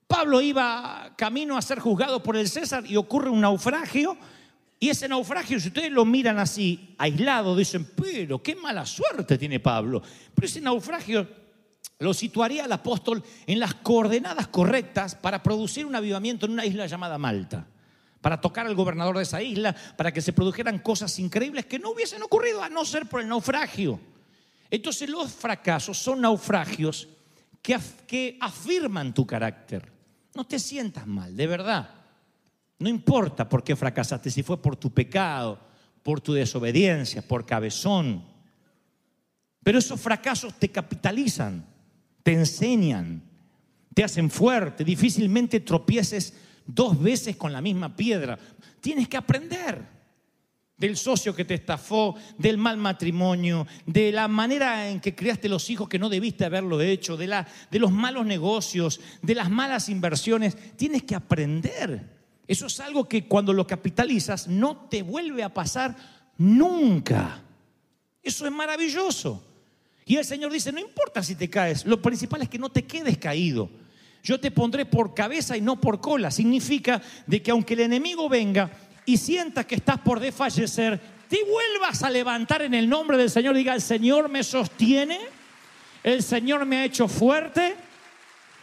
Pablo 0.07 0.41
iba 0.41 1.13
camino 1.15 1.57
a 1.57 1.61
ser 1.61 1.79
juzgado 1.79 2.23
por 2.23 2.35
el 2.35 2.49
César 2.49 2.83
y 2.85 2.97
ocurre 2.97 3.29
un 3.29 3.41
naufragio. 3.41 4.17
Y 4.81 4.89
ese 4.89 5.07
naufragio, 5.07 5.59
si 5.59 5.67
ustedes 5.67 5.91
lo 5.91 6.05
miran 6.05 6.39
así, 6.39 6.95
aislado, 6.97 7.55
dicen, 7.55 7.85
pero 7.95 8.41
qué 8.41 8.55
mala 8.55 8.83
suerte 8.83 9.37
tiene 9.37 9.59
Pablo. 9.59 10.01
Pero 10.33 10.47
ese 10.47 10.59
naufragio 10.59 11.27
lo 11.99 12.15
situaría 12.15 12.63
al 12.65 12.71
apóstol 12.71 13.23
en 13.45 13.59
las 13.59 13.75
coordenadas 13.75 14.47
correctas 14.47 15.13
para 15.13 15.43
producir 15.43 15.85
un 15.85 15.93
avivamiento 15.93 16.47
en 16.47 16.53
una 16.53 16.65
isla 16.65 16.87
llamada 16.87 17.19
Malta. 17.19 17.67
Para 18.21 18.41
tocar 18.41 18.65
al 18.65 18.73
gobernador 18.73 19.17
de 19.17 19.21
esa 19.21 19.39
isla, 19.43 19.75
para 19.95 20.11
que 20.11 20.19
se 20.19 20.33
produjeran 20.33 20.79
cosas 20.79 21.19
increíbles 21.19 21.67
que 21.67 21.77
no 21.77 21.91
hubiesen 21.91 22.23
ocurrido 22.23 22.63
a 22.63 22.69
no 22.69 22.83
ser 22.83 23.05
por 23.05 23.21
el 23.21 23.27
naufragio. 23.27 23.99
Entonces 24.71 25.07
los 25.07 25.31
fracasos 25.31 25.99
son 25.99 26.21
naufragios 26.21 27.07
que, 27.61 27.77
que 28.07 28.35
afirman 28.41 29.13
tu 29.13 29.27
carácter. 29.27 29.91
No 30.33 30.43
te 30.43 30.57
sientas 30.57 31.05
mal, 31.05 31.37
de 31.37 31.45
verdad. 31.45 32.00
No 32.81 32.89
importa 32.89 33.47
por 33.47 33.63
qué 33.63 33.75
fracasaste, 33.75 34.31
si 34.31 34.41
fue 34.41 34.59
por 34.59 34.75
tu 34.75 34.91
pecado, 34.91 35.59
por 36.01 36.19
tu 36.19 36.33
desobediencia, 36.33 37.21
por 37.21 37.45
cabezón. 37.45 38.25
Pero 39.61 39.77
esos 39.77 40.01
fracasos 40.01 40.55
te 40.55 40.69
capitalizan, 40.69 41.63
te 42.23 42.33
enseñan, 42.33 43.21
te 43.93 44.03
hacen 44.03 44.31
fuerte. 44.31 44.83
Difícilmente 44.83 45.59
tropieces 45.59 46.33
dos 46.65 46.99
veces 46.99 47.35
con 47.35 47.53
la 47.53 47.61
misma 47.61 47.95
piedra. 47.95 48.39
Tienes 48.79 49.07
que 49.07 49.17
aprender 49.17 49.85
del 50.75 50.97
socio 50.97 51.35
que 51.35 51.45
te 51.45 51.53
estafó, 51.53 52.15
del 52.39 52.57
mal 52.57 52.77
matrimonio, 52.77 53.67
de 53.85 54.11
la 54.11 54.27
manera 54.27 54.89
en 54.89 54.99
que 54.99 55.13
criaste 55.13 55.47
los 55.49 55.69
hijos 55.69 55.87
que 55.87 55.99
no 55.99 56.09
debiste 56.09 56.45
haberlo 56.45 56.81
hecho, 56.81 57.15
de, 57.15 57.27
la, 57.27 57.47
de 57.69 57.77
los 57.77 57.91
malos 57.91 58.25
negocios, 58.25 58.99
de 59.21 59.35
las 59.35 59.51
malas 59.51 59.87
inversiones. 59.87 60.57
Tienes 60.77 61.03
que 61.03 61.13
aprender. 61.13 62.20
Eso 62.51 62.65
es 62.65 62.81
algo 62.81 63.07
que 63.07 63.29
cuando 63.29 63.53
lo 63.53 63.65
capitalizas 63.65 64.49
no 64.49 64.89
te 64.89 65.03
vuelve 65.03 65.41
a 65.41 65.53
pasar 65.53 65.95
nunca. 66.37 67.41
Eso 68.21 68.45
es 68.45 68.51
maravilloso. 68.51 69.41
Y 70.03 70.17
el 70.17 70.25
Señor 70.25 70.51
dice, 70.51 70.73
no 70.73 70.81
importa 70.81 71.23
si 71.23 71.35
te 71.35 71.49
caes, 71.49 71.85
lo 71.85 72.01
principal 72.01 72.41
es 72.41 72.49
que 72.49 72.59
no 72.59 72.69
te 72.69 72.83
quedes 72.83 73.17
caído. 73.19 73.69
Yo 74.21 74.37
te 74.37 74.51
pondré 74.51 74.85
por 74.85 75.13
cabeza 75.13 75.55
y 75.55 75.61
no 75.61 75.79
por 75.79 76.01
cola. 76.01 76.29
Significa 76.29 77.01
de 77.25 77.41
que 77.41 77.51
aunque 77.51 77.75
el 77.75 77.79
enemigo 77.79 78.27
venga 78.27 78.69
y 79.05 79.15
sienta 79.15 79.65
que 79.65 79.75
estás 79.75 80.01
por 80.01 80.19
desfallecer, 80.19 80.99
te 81.29 81.39
vuelvas 81.45 82.03
a 82.03 82.09
levantar 82.09 82.63
en 82.63 82.73
el 82.73 82.89
nombre 82.89 83.15
del 83.15 83.29
Señor. 83.29 83.55
Diga, 83.55 83.73
el 83.73 83.81
Señor 83.81 84.27
me 84.27 84.43
sostiene, 84.43 85.21
el 86.03 86.21
Señor 86.21 86.65
me 86.65 86.79
ha 86.79 86.83
hecho 86.83 87.07
fuerte. 87.07 87.77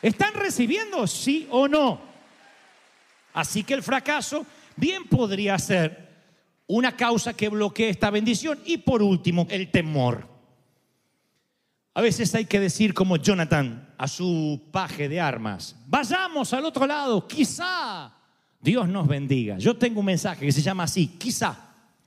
¿Están 0.03 0.35
recibiendo 0.35 1.07
sí 1.07 1.49
o 1.51 1.67
no? 1.67 2.08
Así 3.33 3.65
que 3.65 3.75
el 3.75 3.83
fracaso 3.83 4.47
bien 4.77 5.05
podría 5.05 5.59
ser 5.59 6.09
una 6.67 6.97
causa 6.97 7.35
que 7.35 7.49
bloquee 7.49 7.89
esta 7.89 8.11
bendición. 8.11 8.59
Y 8.65 8.79
por 8.79 9.03
último, 9.03 9.47
el 9.51 9.71
temor. 9.71 10.27
A 11.95 12.01
veces 12.01 12.33
hay 12.35 12.45
que 12.45 12.61
decir 12.61 12.95
como 12.95 13.17
Jonathan 13.17 13.93
a 13.99 14.07
su 14.07 14.61
paje 14.71 15.09
de 15.09 15.21
armas, 15.21 15.75
vayamos 15.89 16.53
al 16.53 16.65
otro 16.65 16.87
lado, 16.87 17.27
quizá 17.27 18.13
Dios 18.61 18.89
nos 18.89 19.09
bendiga. 19.09 19.59
Yo 19.59 19.77
tengo 19.77 19.99
un 19.99 20.07
mensaje 20.07 20.47
que 20.47 20.53
se 20.53 20.63
llama 20.63 20.85
así, 20.85 21.09
quizá, 21.19 21.57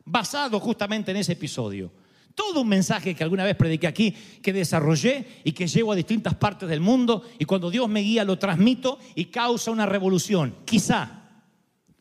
basado 0.05 0.59
justamente 0.61 1.11
en 1.11 1.17
ese 1.17 1.33
episodio. 1.33 1.91
Todo 2.35 2.61
un 2.61 2.67
mensaje 2.67 3.15
que 3.15 3.23
alguna 3.23 3.43
vez 3.43 3.55
prediqué 3.55 3.87
aquí, 3.87 4.11
que 4.41 4.53
desarrollé 4.53 5.41
y 5.43 5.51
que 5.51 5.67
llevo 5.67 5.91
a 5.91 5.95
distintas 5.95 6.35
partes 6.35 6.69
del 6.69 6.79
mundo 6.79 7.23
y 7.39 7.45
cuando 7.45 7.69
Dios 7.69 7.89
me 7.89 8.01
guía 8.01 8.23
lo 8.23 8.37
transmito 8.37 8.99
y 9.15 9.25
causa 9.25 9.71
una 9.71 9.85
revolución. 9.85 10.55
Quizá. 10.65 11.21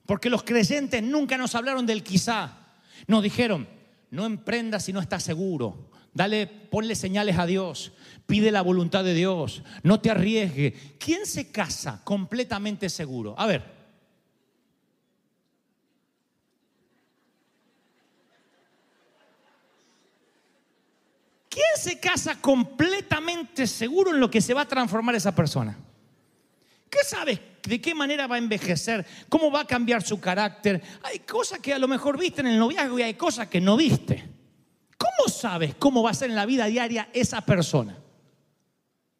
Porque 0.06 0.30
los 0.30 0.42
creyentes 0.42 1.02
nunca 1.02 1.36
nos 1.36 1.54
hablaron 1.54 1.86
del 1.86 2.02
quizá. 2.02 2.58
Nos 3.06 3.22
dijeron, 3.22 3.68
no 4.10 4.26
emprendas 4.26 4.84
si 4.84 4.92
no 4.92 5.00
estás 5.00 5.22
seguro. 5.22 5.90
Dale, 6.12 6.46
ponle 6.46 6.94
señales 6.94 7.38
a 7.38 7.46
Dios. 7.46 7.92
Pide 8.26 8.50
la 8.50 8.62
voluntad 8.62 9.04
de 9.04 9.14
Dios. 9.14 9.62
No 9.82 10.00
te 10.00 10.10
arriesgue. 10.10 10.96
¿Quién 10.98 11.26
se 11.26 11.50
casa 11.50 12.02
completamente 12.04 12.88
seguro? 12.88 13.34
A 13.38 13.46
ver. 13.46 13.79
¿Quién 21.60 21.82
se 21.82 22.00
casa 22.00 22.40
completamente 22.40 23.66
seguro 23.66 24.12
en 24.12 24.20
lo 24.20 24.30
que 24.30 24.40
se 24.40 24.54
va 24.54 24.62
a 24.62 24.68
transformar 24.68 25.14
esa 25.14 25.34
persona? 25.34 25.76
¿Qué 26.88 27.00
sabes 27.04 27.38
de 27.62 27.80
qué 27.82 27.94
manera 27.94 28.26
va 28.26 28.36
a 28.36 28.38
envejecer? 28.38 29.04
¿Cómo 29.28 29.50
va 29.50 29.60
a 29.60 29.66
cambiar 29.66 30.02
su 30.02 30.18
carácter? 30.18 30.80
Hay 31.02 31.18
cosas 31.18 31.58
que 31.58 31.74
a 31.74 31.78
lo 31.78 31.86
mejor 31.86 32.18
viste 32.18 32.40
en 32.40 32.46
el 32.46 32.58
noviazgo 32.58 32.98
y 32.98 33.02
hay 33.02 33.12
cosas 33.12 33.48
que 33.48 33.60
no 33.60 33.76
viste. 33.76 34.26
¿Cómo 34.96 35.28
sabes 35.28 35.74
cómo 35.74 36.02
va 36.02 36.12
a 36.12 36.14
ser 36.14 36.30
en 36.30 36.36
la 36.36 36.46
vida 36.46 36.64
diaria 36.64 37.10
esa 37.12 37.42
persona? 37.42 37.98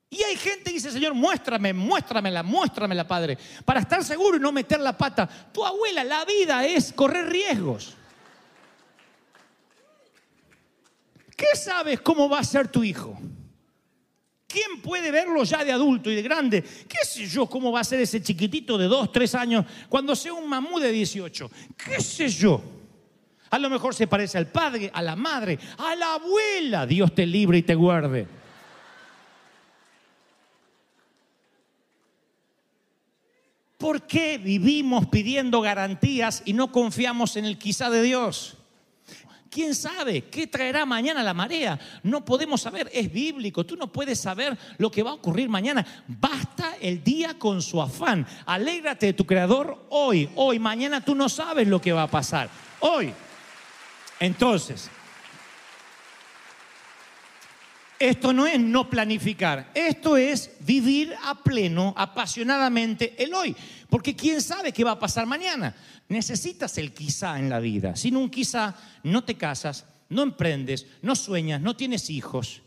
Y 0.09 0.23
hay 0.23 0.37
gente 0.37 0.65
que 0.65 0.73
dice, 0.73 0.91
Señor, 0.91 1.13
muéstrame, 1.13 1.75
muéstramela, 1.75 2.43
muéstramela, 2.43 3.07
Padre, 3.07 3.37
para 3.67 3.81
estar 3.81 4.03
seguro 4.03 4.39
y 4.39 4.41
no 4.41 4.51
meter 4.51 4.81
la 4.81 4.97
pata. 4.97 5.29
Tu 5.53 5.63
abuela, 5.63 6.05
la 6.05 6.25
vida 6.25 6.65
es 6.65 6.91
correr 6.95 7.29
riesgos. 7.29 7.99
¿Qué 11.41 11.57
sabes 11.57 12.03
cómo 12.03 12.29
va 12.29 12.41
a 12.41 12.45
ser 12.45 12.69
tu 12.69 12.85
hijo? 12.85 13.19
¿Quién 14.47 14.83
puede 14.83 15.11
verlo 15.11 15.43
ya 15.43 15.65
de 15.65 15.73
adulto 15.73 16.11
y 16.11 16.15
de 16.15 16.21
grande? 16.21 16.63
¿Qué 16.63 16.99
sé 17.03 17.27
yo 17.27 17.47
cómo 17.47 17.73
va 17.73 17.81
a 17.81 17.85
ser 17.85 17.99
ese 17.99 18.23
chiquitito 18.23 18.77
de 18.77 18.85
2, 18.85 19.11
3 19.11 19.35
años 19.37 19.65
cuando 19.89 20.15
sea 20.15 20.35
un 20.35 20.47
mamú 20.47 20.79
de 20.79 20.93
18? 20.93 21.51
¿Qué 21.79 21.99
sé 22.03 22.29
yo? 22.29 22.63
A 23.49 23.59
lo 23.59 23.71
mejor 23.71 23.95
se 23.95 24.07
parece 24.07 24.37
al 24.37 24.49
padre, 24.49 24.91
a 24.93 25.01
la 25.01 25.17
madre, 25.17 25.59
a 25.79 25.97
la 25.97 26.13
abuela. 26.17 26.85
Dios 26.85 27.15
te 27.15 27.25
libre 27.25 27.57
y 27.57 27.63
te 27.63 27.75
guarde. 27.75 28.29
¿Por 33.79 34.07
qué 34.07 34.37
vivimos 34.37 35.07
pidiendo 35.07 35.63
garantías 35.63 36.43
y 36.45 36.53
no 36.53 36.71
confiamos 36.71 37.37
en 37.37 37.47
el 37.47 37.57
quizá 37.57 37.89
de 37.89 38.03
Dios? 38.03 38.59
¿Quién 39.51 39.75
sabe 39.75 40.27
qué 40.27 40.47
traerá 40.47 40.87
mañana 40.87 41.25
la 41.25 41.35
marea? 41.35 41.79
No 42.05 42.25
podemos 42.25 42.61
saber, 42.61 42.89
es 42.93 43.13
bíblico, 43.13 43.67
tú 43.67 43.75
no 43.75 43.91
puedes 43.91 44.21
saber 44.21 44.57
lo 44.79 44.93
que 44.93 45.03
va 45.03 45.11
a 45.11 45.15
ocurrir 45.15 45.49
mañana. 45.49 45.85
Basta 46.07 46.77
el 46.81 47.03
día 47.03 47.37
con 47.37 47.61
su 47.61 47.83
afán. 47.83 48.25
Alégrate 48.47 49.07
de 49.07 49.13
tu 49.13 49.27
creador 49.27 49.87
hoy, 49.91 50.31
hoy, 50.37 50.61
mañana 50.61 51.05
tú 51.05 51.17
no 51.17 51.29
sabes 51.29 51.67
lo 51.67 51.81
que 51.81 51.93
va 51.93 52.05
a 52.05 52.11
pasar. 52.11 52.49
Hoy. 52.79 53.13
Entonces, 54.21 54.89
esto 58.01 58.33
no 58.33 58.47
es 58.47 58.59
no 58.59 58.89
planificar, 58.89 59.71
esto 59.75 60.17
es 60.17 60.53
vivir 60.61 61.15
a 61.23 61.45
pleno, 61.45 61.93
apasionadamente 61.95 63.23
el 63.23 63.35
hoy. 63.35 63.55
Porque 63.91 64.17
quién 64.17 64.41
sabe 64.41 64.73
qué 64.73 64.83
va 64.83 64.93
a 64.93 64.99
pasar 64.99 65.27
mañana. 65.27 65.77
Necesitas 66.09 66.79
el 66.79 66.95
quizá 66.95 67.39
en 67.39 67.51
la 67.51 67.61
vida. 67.61 67.95
Sin 67.97 68.17
un 68.17 68.31
quizá 68.31 68.75
no 69.03 69.23
te 69.23 69.37
casas, 69.37 69.85
no 70.09 70.23
emprendes, 70.23 70.87
no 71.03 71.15
sueñas, 71.15 71.61
no 71.61 71.77
tienes 71.77 72.09
hijos. 72.09 72.63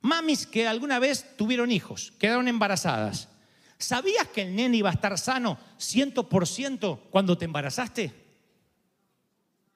Mamis 0.00 0.46
que 0.46 0.66
alguna 0.66 0.98
vez 0.98 1.36
tuvieron 1.36 1.70
hijos, 1.70 2.14
quedaron 2.18 2.48
embarazadas. 2.48 3.28
¿Sabías 3.76 4.28
que 4.28 4.40
el 4.40 4.56
nene 4.56 4.78
iba 4.78 4.88
a 4.88 4.94
estar 4.94 5.18
sano 5.18 5.58
100% 5.78 7.00
cuando 7.10 7.36
te 7.36 7.44
embarazaste? 7.44 8.10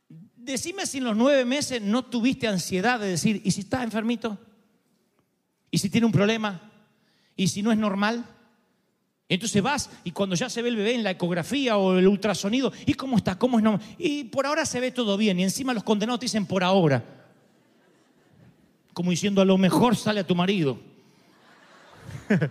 Decime 0.08 0.86
si 0.86 0.98
en 0.98 1.04
los 1.04 1.16
nueve 1.16 1.44
meses 1.44 1.82
no 1.82 2.06
tuviste 2.06 2.48
ansiedad 2.48 2.98
de 2.98 3.08
decir, 3.08 3.42
¿y 3.44 3.50
si 3.50 3.60
está 3.60 3.82
enfermito? 3.82 4.38
¿Y 5.70 5.78
si 5.78 5.90
tiene 5.90 6.06
un 6.06 6.12
problema? 6.12 6.60
¿Y 7.36 7.48
si 7.48 7.62
no 7.62 7.72
es 7.72 7.78
normal? 7.78 8.24
Entonces 9.28 9.62
vas 9.62 9.90
y 10.02 10.10
cuando 10.10 10.34
ya 10.34 10.50
se 10.50 10.60
ve 10.60 10.70
el 10.70 10.76
bebé 10.76 10.94
en 10.94 11.04
la 11.04 11.12
ecografía 11.12 11.76
o 11.76 11.96
el 11.96 12.08
ultrasonido, 12.08 12.72
¿y 12.84 12.94
cómo 12.94 13.16
está? 13.16 13.38
¿Cómo 13.38 13.58
es? 13.58 13.64
No? 13.64 13.78
Y 13.96 14.24
por 14.24 14.44
ahora 14.44 14.66
se 14.66 14.80
ve 14.80 14.90
todo 14.90 15.16
bien 15.16 15.38
y 15.38 15.44
encima 15.44 15.72
los 15.72 15.84
condenados 15.84 16.18
te 16.20 16.26
dicen 16.26 16.46
por 16.46 16.64
ahora. 16.64 17.04
Como 18.92 19.12
diciendo, 19.12 19.40
a 19.40 19.44
lo 19.44 19.56
mejor 19.56 19.94
sale 19.94 20.20
a 20.20 20.26
tu 20.26 20.34
marido. 20.34 20.78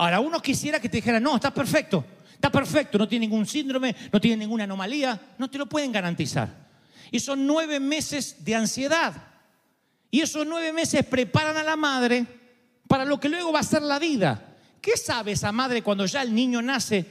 Ahora, 0.00 0.20
uno 0.20 0.40
quisiera 0.40 0.80
que 0.80 0.88
te 0.88 0.96
dijera, 0.96 1.20
no, 1.20 1.36
está 1.36 1.52
perfecto, 1.52 2.02
está 2.32 2.50
perfecto, 2.50 2.96
no 2.96 3.06
tiene 3.06 3.26
ningún 3.26 3.44
síndrome, 3.44 3.94
no 4.10 4.18
tiene 4.18 4.38
ninguna 4.38 4.64
anomalía, 4.64 5.20
no 5.36 5.50
te 5.50 5.58
lo 5.58 5.66
pueden 5.66 5.92
garantizar. 5.92 6.48
Y 7.10 7.20
son 7.20 7.46
nueve 7.46 7.78
meses 7.78 8.42
de 8.42 8.54
ansiedad. 8.54 9.29
Y 10.10 10.20
esos 10.20 10.46
nueve 10.46 10.72
meses 10.72 11.04
preparan 11.04 11.56
a 11.56 11.62
la 11.62 11.76
madre 11.76 12.26
para 12.88 13.04
lo 13.04 13.20
que 13.20 13.28
luego 13.28 13.52
va 13.52 13.60
a 13.60 13.64
ser 13.64 13.82
la 13.82 13.98
vida. 13.98 14.56
¿Qué 14.80 14.96
sabe 14.96 15.32
esa 15.32 15.52
madre 15.52 15.82
cuando 15.82 16.06
ya 16.06 16.22
el 16.22 16.34
niño 16.34 16.60
nace? 16.62 17.06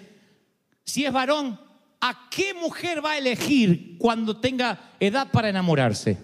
Si 0.84 1.06
es 1.06 1.12
varón, 1.14 1.60
¿a 2.02 2.28
qué 2.30 2.54
mujer 2.54 3.04
va 3.04 3.12
a 3.12 3.18
elegir 3.18 3.98
cuando 3.98 4.38
tenga 4.38 4.96
edad 5.00 5.32
para 5.32 5.50
enamorarse? 5.50 6.18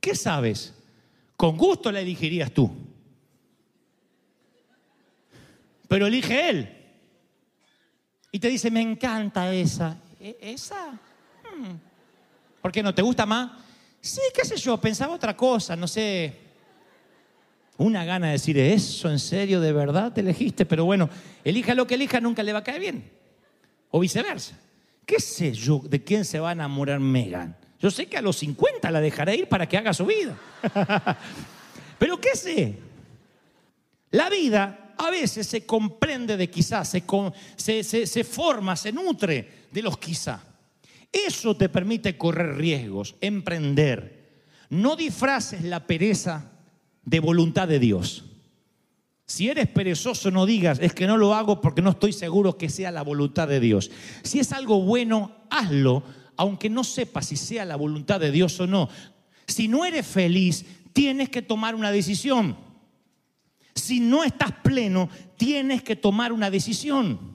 ¿Qué 0.00 0.14
sabes? 0.14 0.74
Con 1.36 1.56
gusto 1.56 1.92
la 1.92 2.00
elegirías 2.00 2.50
tú. 2.50 2.70
Pero 5.86 6.06
elige 6.06 6.48
él. 6.48 6.76
Y 8.32 8.40
te 8.40 8.48
dice, 8.48 8.70
me 8.70 8.80
encanta 8.80 9.52
esa. 9.54 9.96
¿E- 10.18 10.38
¿Esa? 10.40 10.90
Hmm. 10.90 11.76
¿Por 12.60 12.72
qué 12.72 12.82
no 12.82 12.92
te 12.94 13.02
gusta 13.02 13.26
más? 13.26 13.63
Sí, 14.04 14.20
qué 14.34 14.44
sé 14.44 14.58
yo, 14.58 14.78
pensaba 14.78 15.14
otra 15.14 15.34
cosa, 15.34 15.74
no 15.74 15.88
sé. 15.88 16.34
Una 17.78 18.04
gana 18.04 18.26
de 18.26 18.32
decir, 18.32 18.58
eso 18.58 19.10
en 19.10 19.18
serio, 19.18 19.62
de 19.62 19.72
verdad 19.72 20.12
te 20.12 20.20
elegiste, 20.20 20.66
pero 20.66 20.84
bueno, 20.84 21.08
elija 21.42 21.74
lo 21.74 21.86
que 21.86 21.94
elija, 21.94 22.20
nunca 22.20 22.42
le 22.42 22.52
va 22.52 22.58
a 22.58 22.64
caer 22.64 22.80
bien. 22.80 23.10
O 23.90 24.00
viceversa. 24.00 24.58
¿Qué 25.06 25.18
sé 25.18 25.52
yo 25.52 25.80
de 25.88 26.04
quién 26.04 26.26
se 26.26 26.38
va 26.38 26.50
a 26.50 26.52
enamorar 26.52 27.00
Megan? 27.00 27.56
Yo 27.80 27.90
sé 27.90 28.04
que 28.04 28.18
a 28.18 28.22
los 28.22 28.36
50 28.36 28.90
la 28.90 29.00
dejaré 29.00 29.36
ir 29.36 29.48
para 29.48 29.66
que 29.66 29.78
haga 29.78 29.94
su 29.94 30.04
vida. 30.04 30.38
pero 31.98 32.20
¿qué 32.20 32.36
sé? 32.36 32.74
La 34.10 34.28
vida 34.28 34.92
a 34.98 35.08
veces 35.08 35.46
se 35.46 35.64
comprende 35.64 36.36
de 36.36 36.50
quizás, 36.50 36.90
se, 36.90 38.24
forma, 38.24 38.76
se 38.76 38.92
nutre 38.92 39.66
de 39.72 39.80
los 39.80 39.96
quizá. 39.96 40.42
Eso 41.14 41.56
te 41.56 41.68
permite 41.68 42.18
correr 42.18 42.56
riesgos, 42.56 43.14
emprender. 43.20 44.42
No 44.68 44.96
disfraces 44.96 45.62
la 45.62 45.86
pereza 45.86 46.50
de 47.04 47.20
voluntad 47.20 47.68
de 47.68 47.78
Dios. 47.78 48.24
Si 49.24 49.48
eres 49.48 49.68
perezoso, 49.68 50.32
no 50.32 50.44
digas, 50.44 50.80
es 50.82 50.92
que 50.92 51.06
no 51.06 51.16
lo 51.16 51.34
hago 51.34 51.60
porque 51.60 51.82
no 51.82 51.90
estoy 51.90 52.12
seguro 52.12 52.58
que 52.58 52.68
sea 52.68 52.90
la 52.90 53.02
voluntad 53.02 53.46
de 53.46 53.60
Dios. 53.60 53.92
Si 54.24 54.40
es 54.40 54.52
algo 54.52 54.82
bueno, 54.82 55.36
hazlo, 55.50 56.02
aunque 56.36 56.68
no 56.68 56.82
sepas 56.82 57.26
si 57.26 57.36
sea 57.36 57.64
la 57.64 57.76
voluntad 57.76 58.18
de 58.18 58.32
Dios 58.32 58.58
o 58.58 58.66
no. 58.66 58.88
Si 59.46 59.68
no 59.68 59.84
eres 59.84 60.04
feliz, 60.04 60.66
tienes 60.92 61.28
que 61.28 61.42
tomar 61.42 61.76
una 61.76 61.92
decisión. 61.92 62.56
Si 63.74 64.00
no 64.00 64.24
estás 64.24 64.52
pleno, 64.64 65.08
tienes 65.36 65.84
que 65.84 65.94
tomar 65.94 66.32
una 66.32 66.50
decisión. 66.50 67.33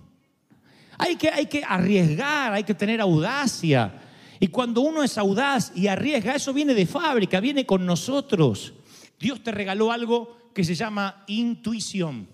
Hay 0.99 1.15
que, 1.15 1.29
hay 1.29 1.45
que 1.45 1.63
arriesgar, 1.63 2.53
hay 2.53 2.63
que 2.63 2.75
tener 2.75 2.99
audacia. 2.99 4.01
Y 4.39 4.47
cuando 4.47 4.81
uno 4.81 5.01
es 5.01 5.17
audaz 5.17 5.71
y 5.73 5.87
arriesga, 5.87 6.35
eso 6.35 6.53
viene 6.53 6.73
de 6.73 6.85
fábrica, 6.85 7.39
viene 7.39 7.65
con 7.65 7.85
nosotros. 7.85 8.73
Dios 9.17 9.41
te 9.41 9.51
regaló 9.51 9.91
algo 9.91 10.51
que 10.53 10.63
se 10.63 10.75
llama 10.75 11.23
intuición. 11.27 12.27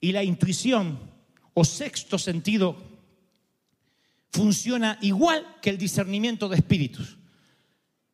Y 0.00 0.12
la 0.12 0.24
intuición 0.24 0.98
o 1.52 1.64
sexto 1.64 2.18
sentido 2.18 2.76
funciona 4.32 4.98
igual 5.02 5.56
que 5.60 5.68
el 5.68 5.76
discernimiento 5.76 6.48
de 6.48 6.56
espíritus. 6.56 7.18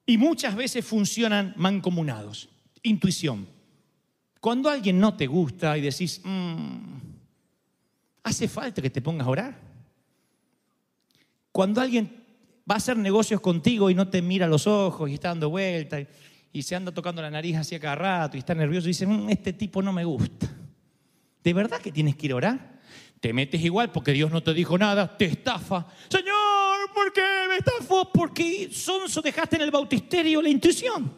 Y 0.05 0.19
muchas 0.19 0.57
veces 0.57 0.85
funcionan 0.85 1.55
mancomunados. 1.57 2.49
Intuición. 2.83 3.47
Cuando 4.41 4.71
alguien 4.71 4.99
no 4.99 5.17
te 5.17 5.27
gusta 5.27 5.79
y 5.79 5.83
decís, 5.83 6.21
"Mm, 6.25 7.06
¿hace 8.27 8.49
falta 8.49 8.83
que 8.83 8.91
te 8.91 9.01
pongas 9.01 9.27
a 9.27 9.31
orar? 9.31 9.55
Cuando 11.53 11.81
alguien 11.81 12.25
va 12.69 12.75
a 12.75 12.79
hacer 12.79 12.97
negocios 12.97 13.41
contigo 13.41 13.89
y 13.89 13.95
no 13.95 14.09
te 14.09 14.21
mira 14.21 14.47
a 14.47 14.49
los 14.49 14.67
ojos 14.67 15.09
y 15.09 15.15
está 15.15 15.29
dando 15.29 15.49
vueltas 15.49 16.07
y, 16.53 16.63
se 16.63 16.75
anda 16.75 16.91
tocando 16.91 17.23
la 17.23 17.31
nariz 17.31 17.57
así 17.57 17.75
a 17.77 17.81
cada 17.81 17.95
rato 17.95 18.37
y 18.37 18.41
está 18.41 18.55
nervioso 18.55 18.89
y 18.89 18.91
dice, 18.91 19.07
"Mm, 19.07 19.29
este 19.31 19.53
tipo 19.53 19.81
no 19.81 19.93
me 19.93 20.05
gusta. 20.05 20.49
¿De 21.45 21.53
verdad 21.53 21.81
que 21.81 21.93
tienes 21.93 22.17
que 22.17 22.27
ir 22.27 22.33
a 22.33 22.37
orar? 22.37 22.81
Te 23.21 23.33
metes 23.33 23.61
igual 23.61 23.93
porque 23.93 24.13
Dios 24.13 24.33
no 24.33 24.43
te 24.43 24.53
dijo 24.53 24.77
nada, 24.77 25.17
te 25.17 25.27
estafa. 25.27 25.87
Señor, 26.09 26.93
¿por 26.93 27.13
qué 27.13 27.23
me 27.49 27.57
estafó? 27.59 28.11
Porque 28.11 28.71
sonso 28.73 29.23
dejaste 29.23 29.57
en 29.57 29.63
el 29.63 29.71
bautisterio 29.71 30.43
la 30.43 30.49
intuición. 30.49 31.13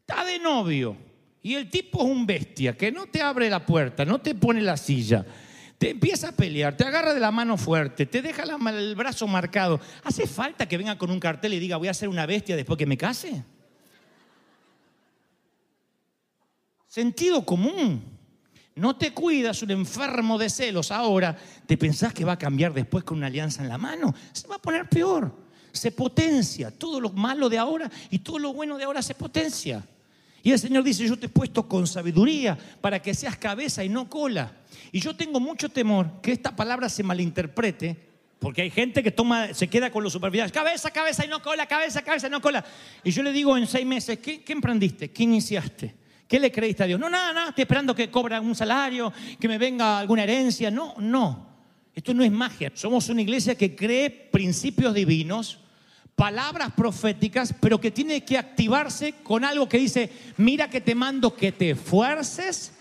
Está 0.00 0.24
de 0.26 0.38
novio 0.38 1.11
y 1.42 1.54
el 1.54 1.68
tipo 1.68 2.02
es 2.02 2.08
un 2.08 2.24
bestia 2.24 2.76
que 2.76 2.92
no 2.92 3.06
te 3.06 3.20
abre 3.20 3.50
la 3.50 3.66
puerta, 3.66 4.04
no 4.04 4.20
te 4.20 4.34
pone 4.34 4.60
la 4.60 4.76
silla, 4.76 5.26
te 5.76 5.90
empieza 5.90 6.28
a 6.28 6.32
pelear, 6.32 6.76
te 6.76 6.84
agarra 6.84 7.12
de 7.12 7.18
la 7.18 7.32
mano 7.32 7.56
fuerte, 7.56 8.06
te 8.06 8.22
deja 8.22 8.44
el 8.44 8.94
brazo 8.94 9.26
marcado. 9.26 9.80
¿Hace 10.04 10.28
falta 10.28 10.68
que 10.68 10.78
venga 10.78 10.96
con 10.96 11.10
un 11.10 11.18
cartel 11.18 11.54
y 11.54 11.58
diga 11.58 11.76
voy 11.76 11.88
a 11.88 11.94
ser 11.94 12.08
una 12.08 12.26
bestia 12.26 12.54
después 12.54 12.78
que 12.78 12.86
me 12.86 12.96
case? 12.96 13.42
Sentido 16.86 17.44
común. 17.44 18.12
No 18.74 18.96
te 18.96 19.12
cuidas 19.12 19.62
un 19.62 19.70
enfermo 19.70 20.38
de 20.38 20.48
celos 20.48 20.92
ahora, 20.92 21.36
te 21.66 21.76
pensás 21.76 22.14
que 22.14 22.24
va 22.24 22.32
a 22.32 22.38
cambiar 22.38 22.72
después 22.72 23.04
con 23.04 23.18
una 23.18 23.26
alianza 23.26 23.62
en 23.62 23.68
la 23.68 23.76
mano. 23.76 24.14
Se 24.32 24.46
va 24.46 24.56
a 24.56 24.62
poner 24.62 24.88
peor. 24.88 25.34
se 25.72 25.90
potencia. 25.90 26.70
Todo 26.70 27.00
lo 27.00 27.10
malo 27.10 27.48
de 27.48 27.58
ahora 27.58 27.90
y 28.10 28.20
todo 28.20 28.38
lo 28.38 28.52
bueno 28.52 28.78
de 28.78 28.84
ahora 28.84 29.02
se 29.02 29.14
potencia. 29.14 29.82
Y 30.42 30.50
el 30.50 30.58
Señor 30.58 30.82
dice, 30.82 31.06
yo 31.06 31.16
te 31.16 31.26
he 31.26 31.28
puesto 31.28 31.68
con 31.68 31.86
sabiduría 31.86 32.58
para 32.80 33.00
que 33.00 33.14
seas 33.14 33.36
cabeza 33.36 33.84
y 33.84 33.88
no 33.88 34.08
cola. 34.08 34.52
Y 34.90 35.00
yo 35.00 35.14
tengo 35.14 35.38
mucho 35.38 35.68
temor 35.68 36.20
que 36.20 36.32
esta 36.32 36.54
palabra 36.54 36.88
se 36.88 37.02
malinterprete, 37.02 37.96
porque 38.38 38.62
hay 38.62 38.70
gente 38.70 39.02
que 39.02 39.12
toma, 39.12 39.54
se 39.54 39.68
queda 39.68 39.90
con 39.90 40.02
los 40.02 40.12
superficiales, 40.12 40.50
cabeza, 40.50 40.90
cabeza 40.90 41.24
y 41.24 41.28
no 41.28 41.40
cola, 41.40 41.66
cabeza, 41.66 42.02
cabeza 42.02 42.26
y 42.26 42.30
no 42.30 42.40
cola. 42.40 42.64
Y 43.04 43.12
yo 43.12 43.22
le 43.22 43.32
digo 43.32 43.56
en 43.56 43.68
seis 43.68 43.86
meses, 43.86 44.18
¿qué, 44.18 44.42
qué 44.42 44.52
emprendiste? 44.52 45.12
¿Qué 45.12 45.22
iniciaste? 45.22 45.94
¿Qué 46.26 46.40
le 46.40 46.50
creíste 46.50 46.82
a 46.82 46.86
Dios? 46.86 46.98
No, 46.98 47.08
nada, 47.08 47.32
nada, 47.32 47.48
estoy 47.50 47.62
esperando 47.62 47.94
que 47.94 48.10
cobra 48.10 48.40
un 48.40 48.54
salario, 48.54 49.12
que 49.38 49.46
me 49.46 49.58
venga 49.58 49.98
alguna 49.98 50.24
herencia. 50.24 50.70
No, 50.70 50.94
no. 50.98 51.52
Esto 51.94 52.14
no 52.14 52.24
es 52.24 52.32
magia. 52.32 52.72
Somos 52.74 53.08
una 53.10 53.20
iglesia 53.20 53.54
que 53.54 53.76
cree 53.76 54.10
principios 54.10 54.94
divinos, 54.94 55.58
palabras 56.16 56.72
proféticas, 56.76 57.54
pero 57.60 57.80
que 57.80 57.90
tiene 57.90 58.24
que 58.24 58.38
activarse 58.38 59.14
con 59.22 59.44
algo 59.44 59.68
que 59.68 59.78
dice, 59.78 60.10
mira 60.36 60.68
que 60.68 60.80
te 60.80 60.94
mando 60.94 61.34
que 61.34 61.52
te 61.52 61.70
esfuerces, 61.70 62.72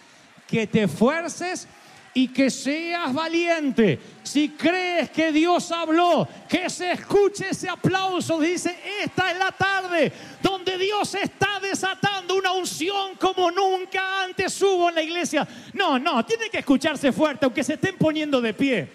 que 0.47 0.67
te 0.67 0.83
esfuerces 0.83 1.67
y 2.13 2.27
que 2.27 2.49
seas 2.49 3.13
valiente. 3.13 3.99
Si 4.23 4.49
crees 4.49 5.09
que 5.11 5.31
Dios 5.31 5.71
habló, 5.71 6.27
que 6.47 6.69
se 6.69 6.91
escuche 6.91 7.49
ese 7.49 7.69
aplauso. 7.69 8.39
Dice, 8.39 8.77
esta 9.01 9.31
es 9.31 9.37
la 9.37 9.51
tarde 9.51 10.11
donde 10.41 10.77
Dios 10.77 11.15
está 11.15 11.59
desatando 11.61 12.35
una 12.35 12.51
unción 12.51 13.15
como 13.15 13.49
nunca 13.49 14.23
antes 14.23 14.61
hubo 14.61 14.89
en 14.89 14.95
la 14.95 15.01
iglesia. 15.01 15.47
No, 15.73 15.97
no, 15.97 16.25
tiene 16.25 16.49
que 16.49 16.59
escucharse 16.59 17.11
fuerte, 17.11 17.45
aunque 17.45 17.63
se 17.63 17.75
estén 17.75 17.97
poniendo 17.97 18.41
de 18.41 18.53
pie. 18.53 18.91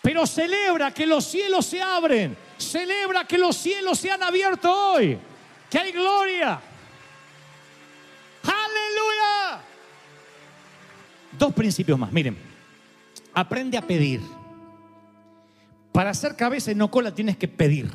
Pero 0.00 0.26
celebra 0.26 0.92
que 0.92 1.06
los 1.06 1.24
cielos 1.24 1.66
se 1.66 1.80
abren. 1.80 2.36
Celebra 2.58 3.24
que 3.24 3.38
los 3.38 3.56
cielos 3.56 3.98
se 3.98 4.10
han 4.10 4.22
abierto 4.22 4.72
hoy. 4.72 5.18
Que 5.70 5.78
hay 5.78 5.92
gloria. 5.92 6.60
Aleluya. 8.42 9.62
Dos 11.38 11.52
principios 11.52 11.98
más. 11.98 12.12
Miren, 12.12 12.36
aprende 13.32 13.76
a 13.76 13.82
pedir. 13.82 14.20
Para 15.92 16.10
hacer 16.10 16.36
cabeza 16.36 16.72
y 16.72 16.74
no 16.74 16.90
cola 16.90 17.14
tienes 17.14 17.36
que 17.36 17.48
pedir. 17.48 17.90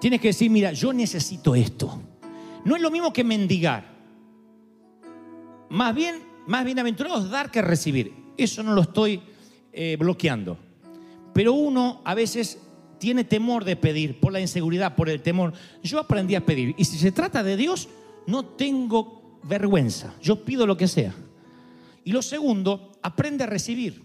Tienes 0.00 0.20
que 0.20 0.28
decir, 0.28 0.50
mira, 0.50 0.72
yo 0.72 0.92
necesito 0.92 1.54
esto. 1.54 2.00
No 2.64 2.76
es 2.76 2.82
lo 2.82 2.90
mismo 2.90 3.12
que 3.12 3.24
mendigar. 3.24 3.84
Más 5.68 5.94
bien, 5.94 6.22
más 6.46 6.64
bienaventurado 6.64 7.24
es 7.24 7.30
dar 7.30 7.50
que 7.50 7.62
recibir. 7.62 8.14
Eso 8.36 8.62
no 8.62 8.72
lo 8.72 8.82
estoy 8.82 9.22
eh, 9.72 9.96
bloqueando. 9.98 10.58
Pero 11.32 11.52
uno 11.52 12.00
a 12.04 12.14
veces 12.14 12.58
tiene 12.98 13.24
temor 13.24 13.64
de 13.64 13.76
pedir 13.76 14.20
por 14.20 14.32
la 14.32 14.40
inseguridad, 14.40 14.94
por 14.94 15.08
el 15.08 15.22
temor. 15.22 15.52
Yo 15.82 15.98
aprendí 15.98 16.34
a 16.34 16.44
pedir. 16.44 16.74
Y 16.78 16.84
si 16.84 16.98
se 16.98 17.12
trata 17.12 17.42
de 17.42 17.56
Dios, 17.56 17.88
no 18.26 18.44
tengo 18.44 19.38
vergüenza. 19.42 20.14
Yo 20.22 20.44
pido 20.44 20.66
lo 20.66 20.76
que 20.76 20.88
sea. 20.88 21.14
Y 22.04 22.12
lo 22.12 22.22
segundo, 22.22 22.92
aprende 23.02 23.44
a 23.44 23.46
recibir. 23.46 24.04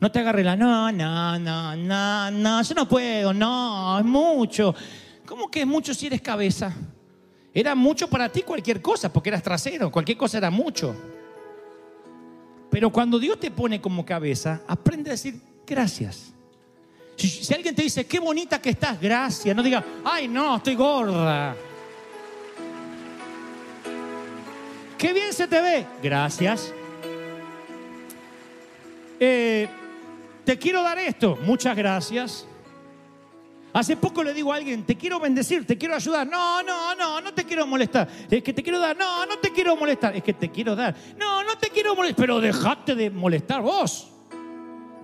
No 0.00 0.10
te 0.10 0.18
agarre 0.18 0.42
la, 0.42 0.56
no, 0.56 0.90
no, 0.90 1.38
no, 1.38 1.76
no, 1.76 2.30
no, 2.30 2.62
yo 2.62 2.74
no 2.74 2.88
puedo, 2.88 3.32
no, 3.32 3.98
es 3.98 4.04
mucho. 4.04 4.74
¿Cómo 5.24 5.48
que 5.48 5.60
es 5.60 5.66
mucho 5.66 5.94
si 5.94 6.06
eres 6.06 6.20
cabeza? 6.20 6.74
Era 7.54 7.74
mucho 7.74 8.08
para 8.08 8.28
ti 8.28 8.42
cualquier 8.42 8.82
cosa, 8.82 9.12
porque 9.12 9.28
eras 9.28 9.42
trasero, 9.42 9.92
cualquier 9.92 10.18
cosa 10.18 10.38
era 10.38 10.50
mucho. 10.50 10.96
Pero 12.70 12.90
cuando 12.90 13.18
Dios 13.18 13.38
te 13.38 13.50
pone 13.50 13.80
como 13.80 14.04
cabeza, 14.04 14.62
aprende 14.66 15.10
a 15.10 15.12
decir 15.12 15.40
gracias. 15.66 16.32
Si, 17.16 17.54
alguien 17.54 17.74
te 17.74 17.82
dice, 17.82 18.06
qué 18.06 18.18
bonita 18.18 18.60
que 18.60 18.70
estás, 18.70 19.00
gracias, 19.00 19.54
no 19.54 19.62
diga, 19.62 19.84
ay 20.04 20.28
no, 20.28 20.56
estoy 20.56 20.74
gorda. 20.74 21.54
Qué 24.98 25.12
bien 25.12 25.32
se 25.32 25.46
te 25.46 25.60
ve, 25.60 25.86
gracias. 26.02 26.72
Eh, 29.20 29.68
te 30.44 30.58
quiero 30.58 30.82
dar 30.82 30.98
esto, 30.98 31.38
muchas 31.44 31.76
gracias. 31.76 32.46
Hace 33.72 33.96
poco 33.96 34.22
le 34.22 34.34
digo 34.34 34.52
a 34.52 34.56
alguien, 34.56 34.84
te 34.84 34.96
quiero 34.96 35.18
bendecir, 35.18 35.66
te 35.66 35.78
quiero 35.78 35.94
ayudar. 35.94 36.26
No, 36.26 36.62
no, 36.62 36.94
no, 36.94 37.20
no 37.22 37.32
te 37.32 37.44
quiero 37.44 37.66
molestar. 37.66 38.06
Es 38.30 38.42
que 38.42 38.52
te 38.52 38.62
quiero 38.62 38.78
dar. 38.78 38.96
No, 38.96 39.24
no 39.24 39.38
te 39.38 39.50
quiero 39.50 39.76
molestar. 39.76 40.14
Es 40.14 40.22
que 40.22 40.34
te 40.34 40.50
quiero 40.50 40.76
dar. 40.76 40.94
No, 41.16 41.42
no 41.42 41.56
te 41.56 41.70
quiero 41.70 41.94
molestar. 41.94 42.22
Pero 42.22 42.40
dejate 42.40 42.94
de 42.94 43.10
molestar 43.10 43.62
vos. 43.62 44.11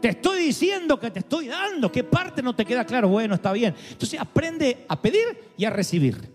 Te 0.00 0.08
estoy 0.08 0.44
diciendo 0.44 0.98
que 0.98 1.11
te 1.11 1.20
estoy 1.20 1.48
dando. 1.48 1.90
¿Qué 1.90 2.04
parte 2.04 2.42
no 2.42 2.54
te 2.54 2.64
queda 2.64 2.84
claro? 2.84 3.08
Bueno, 3.08 3.34
está 3.34 3.52
bien. 3.52 3.74
Entonces 3.90 4.20
aprende 4.20 4.84
a 4.88 5.00
pedir 5.00 5.52
y 5.56 5.64
a 5.64 5.70
recibir. 5.70 6.30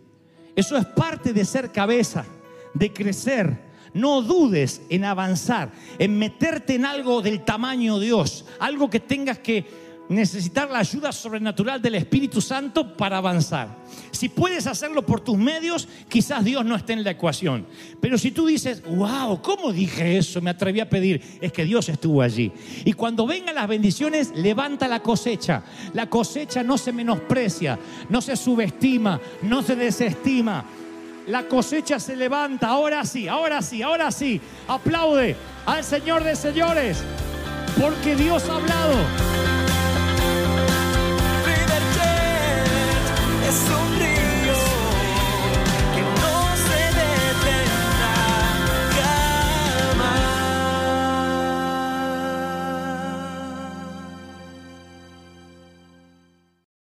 Eso 0.55 0.77
es 0.77 0.85
parte 0.85 1.33
de 1.33 1.45
ser 1.45 1.71
cabeza, 1.71 2.25
de 2.73 2.91
crecer. 2.91 3.73
No 3.93 4.21
dudes 4.21 4.81
en 4.89 5.05
avanzar, 5.05 5.71
en 5.99 6.17
meterte 6.17 6.75
en 6.75 6.85
algo 6.85 7.21
del 7.21 7.45
tamaño 7.45 7.99
de 7.99 8.07
Dios, 8.07 8.45
algo 8.59 8.89
que 8.89 8.99
tengas 8.99 9.37
que 9.37 9.82
necesitar 10.09 10.69
la 10.69 10.79
ayuda 10.79 11.11
sobrenatural 11.11 11.81
del 11.81 11.95
Espíritu 11.95 12.41
Santo 12.41 12.95
para 12.95 13.17
avanzar. 13.17 13.83
Si 14.11 14.29
puedes 14.29 14.67
hacerlo 14.67 15.05
por 15.05 15.21
tus 15.21 15.37
medios, 15.37 15.87
quizás 16.07 16.43
Dios 16.43 16.63
no 16.65 16.75
esté 16.75 16.93
en 16.93 17.03
la 17.03 17.11
ecuación. 17.11 17.65
Pero 17.99 18.17
si 18.17 18.31
tú 18.31 18.45
dices, 18.45 18.83
wow, 18.83 19.41
¿cómo 19.41 19.71
dije 19.71 20.17
eso? 20.17 20.41
Me 20.41 20.51
atreví 20.51 20.79
a 20.79 20.89
pedir. 20.89 21.21
Es 21.41 21.51
que 21.51 21.65
Dios 21.65 21.89
estuvo 21.89 22.21
allí. 22.21 22.51
Y 22.85 22.93
cuando 22.93 23.25
vengan 23.25 23.55
las 23.55 23.67
bendiciones, 23.67 24.31
levanta 24.35 24.87
la 24.87 25.01
cosecha. 25.01 25.63
La 25.93 26.09
cosecha 26.09 26.63
no 26.63 26.77
se 26.77 26.93
menosprecia, 26.93 27.79
no 28.09 28.21
se 28.21 28.35
subestima, 28.35 29.19
no 29.41 29.61
se 29.61 29.75
desestima. 29.75 30.65
La 31.27 31.47
cosecha 31.47 31.99
se 31.99 32.15
levanta. 32.15 32.67
Ahora 32.67 33.05
sí, 33.05 33.27
ahora 33.27 33.61
sí, 33.61 33.81
ahora 33.81 34.11
sí. 34.11 34.39
Aplaude 34.67 35.35
al 35.65 35.83
Señor 35.83 36.23
de 36.23 36.35
señores. 36.35 37.03
Porque 37.79 38.15
Dios 38.15 38.47
ha 38.49 38.57
hablado. 38.57 39.52
é 43.45 43.51
sobre 43.51 44.22